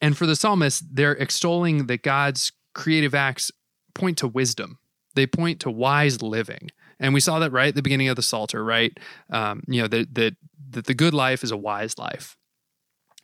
and 0.00 0.16
for 0.16 0.24
the 0.24 0.36
psalmist, 0.36 0.84
they're 0.92 1.16
extolling 1.16 1.86
that 1.88 2.02
God's 2.02 2.52
creative 2.72 3.14
acts 3.14 3.50
point 3.92 4.18
to 4.18 4.28
wisdom. 4.28 4.78
They 5.14 5.26
point 5.26 5.60
to 5.60 5.70
wise 5.70 6.22
living. 6.22 6.70
And 7.00 7.12
we 7.12 7.20
saw 7.20 7.40
that 7.40 7.50
right 7.50 7.68
at 7.68 7.74
the 7.74 7.82
beginning 7.82 8.08
of 8.08 8.16
the 8.16 8.22
Psalter, 8.22 8.62
right? 8.62 8.96
Um, 9.30 9.64
you 9.66 9.82
know, 9.82 9.88
that 9.88 10.14
that 10.14 10.36
that 10.70 10.86
the 10.86 10.94
good 10.94 11.12
life 11.12 11.42
is 11.42 11.50
a 11.50 11.56
wise 11.56 11.98
life. 11.98 12.36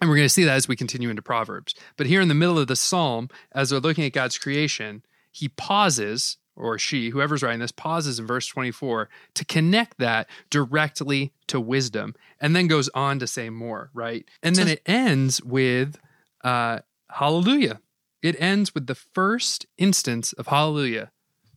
And 0.01 0.11
we're 0.11 0.17
going 0.17 0.27
to 0.27 0.35
see 0.35 0.45
that 0.45 0.57
as 0.57 0.69
we 0.69 0.77
continue 0.77 1.09
into 1.09 1.23
Proverbs. 1.23 1.75
But 1.97 2.07
here 2.07 2.21
in 2.21 2.29
the 2.29 2.35
middle 2.35 2.59
of 2.59 2.67
the 2.67 2.77
psalm, 2.77 3.29
as 3.53 3.71
they're 3.71 3.81
looking 3.81 4.05
at 4.05 4.13
God's 4.13 4.37
creation, 4.37 5.03
he 5.31 5.49
pauses 5.49 6.37
or 6.57 6.79
she, 6.79 7.11
whoever's 7.11 7.43
writing 7.43 7.61
this, 7.61 7.73
pauses 7.73 8.19
in 8.19 8.27
verse 8.27 8.47
24 8.47 9.09
to 9.35 9.45
connect 9.45 9.99
that 9.99 10.29
directly 10.51 11.33
to 11.47 11.61
wisdom 11.61 12.15
and 12.41 12.57
then 12.57 12.67
goes 12.67 12.89
on 12.95 13.19
to 13.19 13.27
say 13.27 13.51
more, 13.51 13.91
right? 13.95 14.25
And 14.43 14.57
then 14.57 14.69
it 14.69 14.83
ends 14.87 15.43
with 15.43 15.99
uh, 16.43 16.81
hallelujah. 17.11 17.81
It 18.23 18.41
ends 18.41 18.75
with 18.75 18.87
the 18.87 18.95
first 18.95 19.67
instance 19.79 20.33
of 20.33 20.49
hallelujah 20.49 21.13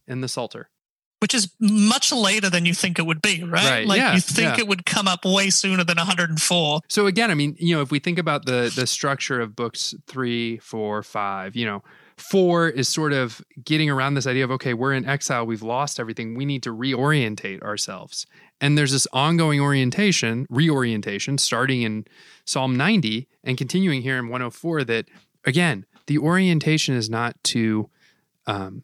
in 0.07 0.21
the 0.21 0.27
Psalter. 0.27 0.69
Which 1.19 1.33
is 1.33 1.51
much 1.59 2.13
later 2.13 2.49
than 2.49 2.65
you 2.65 2.73
think 2.73 2.97
it 2.97 3.05
would 3.05 3.21
be, 3.21 3.43
right? 3.43 3.69
Right, 3.69 3.87
Like 3.87 3.97
yeah, 3.97 4.13
you 4.13 4.21
think 4.21 4.55
yeah. 4.55 4.59
it 4.59 4.67
would 4.69 4.85
come 4.85 5.05
up 5.05 5.25
way 5.25 5.49
sooner 5.49 5.83
than 5.83 5.97
104. 5.97 6.79
So 6.87 7.07
again, 7.07 7.29
I 7.29 7.33
mean, 7.33 7.57
you 7.59 7.75
know, 7.75 7.81
if 7.81 7.91
we 7.91 7.99
think 7.99 8.17
about 8.17 8.45
the 8.45 8.71
the 8.73 8.87
structure 8.87 9.41
of 9.41 9.53
books 9.53 9.93
three, 10.07 10.59
four, 10.59 11.03
five, 11.03 11.57
you 11.57 11.65
know, 11.65 11.83
four 12.19 12.67
is 12.67 12.87
sort 12.87 13.13
of 13.13 13.41
getting 13.63 13.89
around 13.89 14.13
this 14.13 14.27
idea 14.27 14.43
of 14.43 14.51
okay, 14.51 14.73
we're 14.73 14.93
in 14.93 15.05
exile, 15.05 15.45
we've 15.45 15.63
lost 15.63 15.99
everything, 15.99 16.35
we 16.35 16.45
need 16.45 16.63
to 16.63 16.75
reorientate 16.75 17.61
ourselves. 17.61 18.25
And 18.61 18.77
there's 18.77 18.91
this 18.91 19.07
ongoing 19.13 19.59
orientation, 19.59 20.45
reorientation, 20.49 21.37
starting 21.37 21.81
in 21.81 22.05
Psalm 22.45 22.75
90 22.75 23.27
and 23.43 23.57
continuing 23.57 24.01
here 24.01 24.17
in 24.17 24.25
104. 24.25 24.83
That 24.83 25.05
again, 25.45 25.85
the 26.07 26.17
orientation 26.17 26.95
is 26.95 27.09
not 27.09 27.41
to 27.45 27.89
um, 28.47 28.83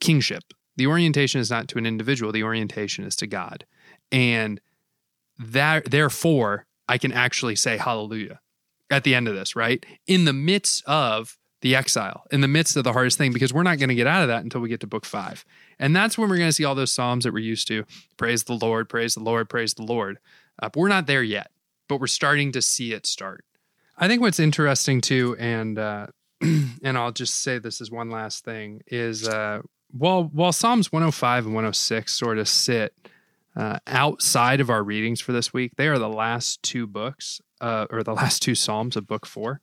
kingship. 0.00 0.44
The 0.76 0.86
orientation 0.86 1.40
is 1.40 1.50
not 1.50 1.68
to 1.68 1.78
an 1.78 1.86
individual. 1.86 2.32
The 2.32 2.42
orientation 2.42 3.04
is 3.04 3.16
to 3.16 3.26
God, 3.26 3.64
and 4.12 4.60
that 5.38 5.90
therefore 5.90 6.66
I 6.88 6.98
can 6.98 7.12
actually 7.12 7.56
say 7.56 7.78
hallelujah 7.78 8.40
at 8.90 9.04
the 9.04 9.14
end 9.14 9.28
of 9.28 9.34
this, 9.34 9.56
right? 9.56 9.84
In 10.06 10.26
the 10.26 10.32
midst 10.32 10.84
of 10.86 11.38
the 11.62 11.74
exile, 11.74 12.24
in 12.30 12.40
the 12.42 12.48
midst 12.48 12.76
of 12.76 12.84
the 12.84 12.92
hardest 12.92 13.18
thing, 13.18 13.32
because 13.32 13.52
we're 13.52 13.62
not 13.62 13.78
going 13.78 13.88
to 13.88 13.94
get 13.94 14.06
out 14.06 14.22
of 14.22 14.28
that 14.28 14.42
until 14.42 14.60
we 14.60 14.68
get 14.68 14.80
to 14.80 14.86
book 14.86 15.04
five. 15.04 15.44
And 15.78 15.96
that's 15.96 16.18
when 16.18 16.28
we're 16.28 16.36
going 16.36 16.48
to 16.48 16.52
see 16.52 16.64
all 16.64 16.74
those 16.74 16.92
Psalms 16.92 17.24
that 17.24 17.32
we're 17.32 17.38
used 17.38 17.66
to 17.68 17.84
praise 18.16 18.44
the 18.44 18.54
Lord, 18.54 18.88
praise 18.88 19.14
the 19.14 19.22
Lord, 19.22 19.48
praise 19.48 19.74
the 19.74 19.82
Lord. 19.82 20.18
Uh, 20.62 20.68
we're 20.74 20.88
not 20.88 21.06
there 21.06 21.22
yet, 21.22 21.50
but 21.88 22.00
we're 22.00 22.06
starting 22.06 22.52
to 22.52 22.62
see 22.62 22.92
it 22.92 23.06
start. 23.06 23.44
I 23.98 24.08
think 24.08 24.20
what's 24.20 24.38
interesting 24.38 25.00
too, 25.00 25.36
and 25.38 25.78
uh, 25.78 26.08
and 26.40 26.98
I'll 26.98 27.12
just 27.12 27.40
say 27.40 27.58
this 27.58 27.80
as 27.80 27.90
one 27.90 28.10
last 28.10 28.44
thing, 28.44 28.82
is 28.86 29.26
uh, 29.26 29.62
while 29.90 30.24
while 30.24 30.52
Psalms 30.52 30.92
105 30.92 31.46
and 31.46 31.54
106 31.54 32.12
sort 32.12 32.38
of 32.38 32.48
sit 32.48 32.94
uh, 33.56 33.78
outside 33.86 34.60
of 34.60 34.68
our 34.68 34.82
readings 34.82 35.20
for 35.20 35.32
this 35.32 35.52
week, 35.52 35.72
they 35.76 35.88
are 35.88 35.98
the 35.98 36.08
last 36.08 36.62
two 36.62 36.86
books, 36.86 37.40
uh, 37.60 37.86
or 37.90 38.02
the 38.02 38.14
last 38.14 38.42
two 38.42 38.54
Psalms 38.54 38.96
of 38.96 39.06
Book 39.06 39.24
Four, 39.24 39.60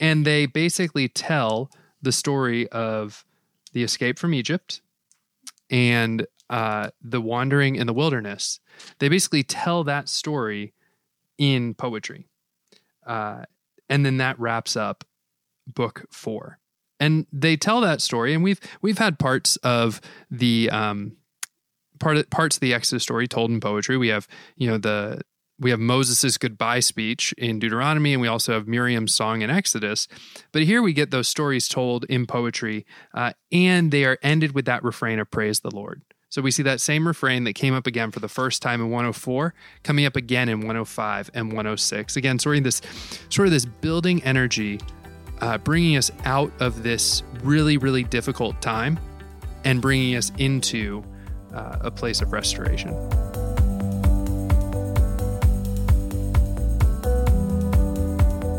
and 0.00 0.24
they 0.24 0.46
basically 0.46 1.08
tell 1.08 1.70
the 2.02 2.12
story 2.12 2.68
of 2.68 3.24
the 3.72 3.82
escape 3.82 4.18
from 4.18 4.34
Egypt 4.34 4.80
and 5.70 6.26
uh, 6.48 6.90
the 7.02 7.20
wandering 7.20 7.76
in 7.76 7.86
the 7.86 7.92
wilderness. 7.92 8.60
They 8.98 9.08
basically 9.08 9.42
tell 9.42 9.84
that 9.84 10.08
story 10.08 10.72
in 11.38 11.74
poetry, 11.74 12.28
uh, 13.06 13.44
and 13.88 14.06
then 14.06 14.18
that 14.18 14.38
wraps 14.38 14.76
up 14.76 15.04
Book 15.66 16.06
Four. 16.10 16.58
And 16.98 17.26
they 17.30 17.56
tell 17.56 17.80
that 17.82 18.00
story, 18.00 18.32
and 18.32 18.42
we've 18.42 18.60
we've 18.80 18.98
had 18.98 19.18
parts 19.18 19.56
of 19.56 20.00
the 20.30 20.70
um, 20.70 21.16
part 21.98 22.16
of, 22.16 22.30
parts 22.30 22.56
of 22.56 22.60
the 22.60 22.72
Exodus 22.72 23.02
story 23.02 23.26
told 23.26 23.50
in 23.50 23.60
poetry. 23.60 23.96
We 23.96 24.08
have 24.08 24.26
you 24.56 24.68
know 24.68 24.78
the 24.78 25.20
we 25.58 25.70
have 25.70 25.80
Moses' 25.80 26.36
goodbye 26.36 26.80
speech 26.80 27.32
in 27.38 27.58
Deuteronomy, 27.58 28.12
and 28.12 28.20
we 28.20 28.28
also 28.28 28.52
have 28.52 28.68
Miriam's 28.68 29.14
song 29.14 29.42
in 29.42 29.50
Exodus. 29.50 30.06
But 30.52 30.62
here 30.62 30.82
we 30.82 30.92
get 30.92 31.10
those 31.10 31.28
stories 31.28 31.68
told 31.68 32.04
in 32.04 32.26
poetry, 32.26 32.84
uh, 33.14 33.32
and 33.50 33.90
they 33.90 34.04
are 34.04 34.18
ended 34.22 34.54
with 34.54 34.66
that 34.66 34.84
refrain 34.84 35.18
of 35.18 35.30
praise 35.30 35.60
the 35.60 35.70
Lord. 35.70 36.02
So 36.28 36.42
we 36.42 36.50
see 36.50 36.62
that 36.64 36.80
same 36.80 37.06
refrain 37.06 37.44
that 37.44 37.54
came 37.54 37.72
up 37.72 37.86
again 37.86 38.10
for 38.10 38.20
the 38.20 38.28
first 38.28 38.60
time 38.60 38.80
in 38.80 38.90
104, 38.90 39.54
coming 39.82 40.04
up 40.04 40.16
again 40.16 40.48
in 40.48 40.58
105 40.58 41.30
and 41.32 41.48
106. 41.48 42.16
Again, 42.16 42.38
sort 42.38 42.58
of 42.58 42.64
this, 42.64 42.82
sort 43.30 43.48
of 43.48 43.52
this 43.52 43.64
building 43.64 44.22
energy, 44.24 44.78
uh, 45.40 45.56
bringing 45.58 45.96
us 45.96 46.10
out 46.24 46.52
of 46.60 46.82
this 46.82 47.22
really, 47.42 47.78
really 47.78 48.02
difficult 48.02 48.60
time, 48.60 48.98
and 49.64 49.80
bringing 49.80 50.16
us 50.16 50.30
into 50.36 51.02
uh, 51.54 51.78
a 51.80 51.90
place 51.90 52.20
of 52.20 52.32
restoration. 52.32 52.92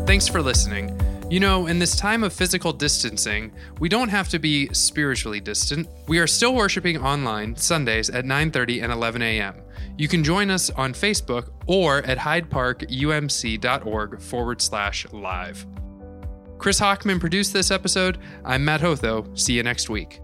Thanks 0.08 0.26
for 0.26 0.40
listening. 0.40 0.98
You 1.30 1.38
know, 1.38 1.66
in 1.66 1.78
this 1.78 1.94
time 1.94 2.24
of 2.24 2.32
physical 2.32 2.72
distancing, 2.72 3.52
we 3.78 3.90
don't 3.90 4.08
have 4.08 4.30
to 4.30 4.38
be 4.38 4.72
spiritually 4.72 5.38
distant. 5.38 5.86
We 6.06 6.18
are 6.18 6.26
still 6.26 6.54
worshiping 6.54 6.96
online 6.96 7.54
Sundays 7.56 8.08
at 8.08 8.24
9:30 8.24 8.82
and 8.82 8.90
11 8.90 9.20
a.m. 9.20 9.56
You 9.98 10.08
can 10.08 10.24
join 10.24 10.48
us 10.48 10.70
on 10.70 10.94
Facebook 10.94 11.50
or 11.66 11.98
at 12.04 12.16
hydeparkumc.org 12.16 14.22
forward 14.22 14.62
slash 14.62 15.06
live. 15.12 15.66
Chris 16.56 16.80
Hockman 16.80 17.20
produced 17.20 17.52
this 17.52 17.70
episode. 17.70 18.16
I'm 18.46 18.64
Mat 18.64 18.80
Hotho. 18.80 19.38
See 19.38 19.52
you 19.52 19.62
next 19.62 19.90
week. 19.90 20.22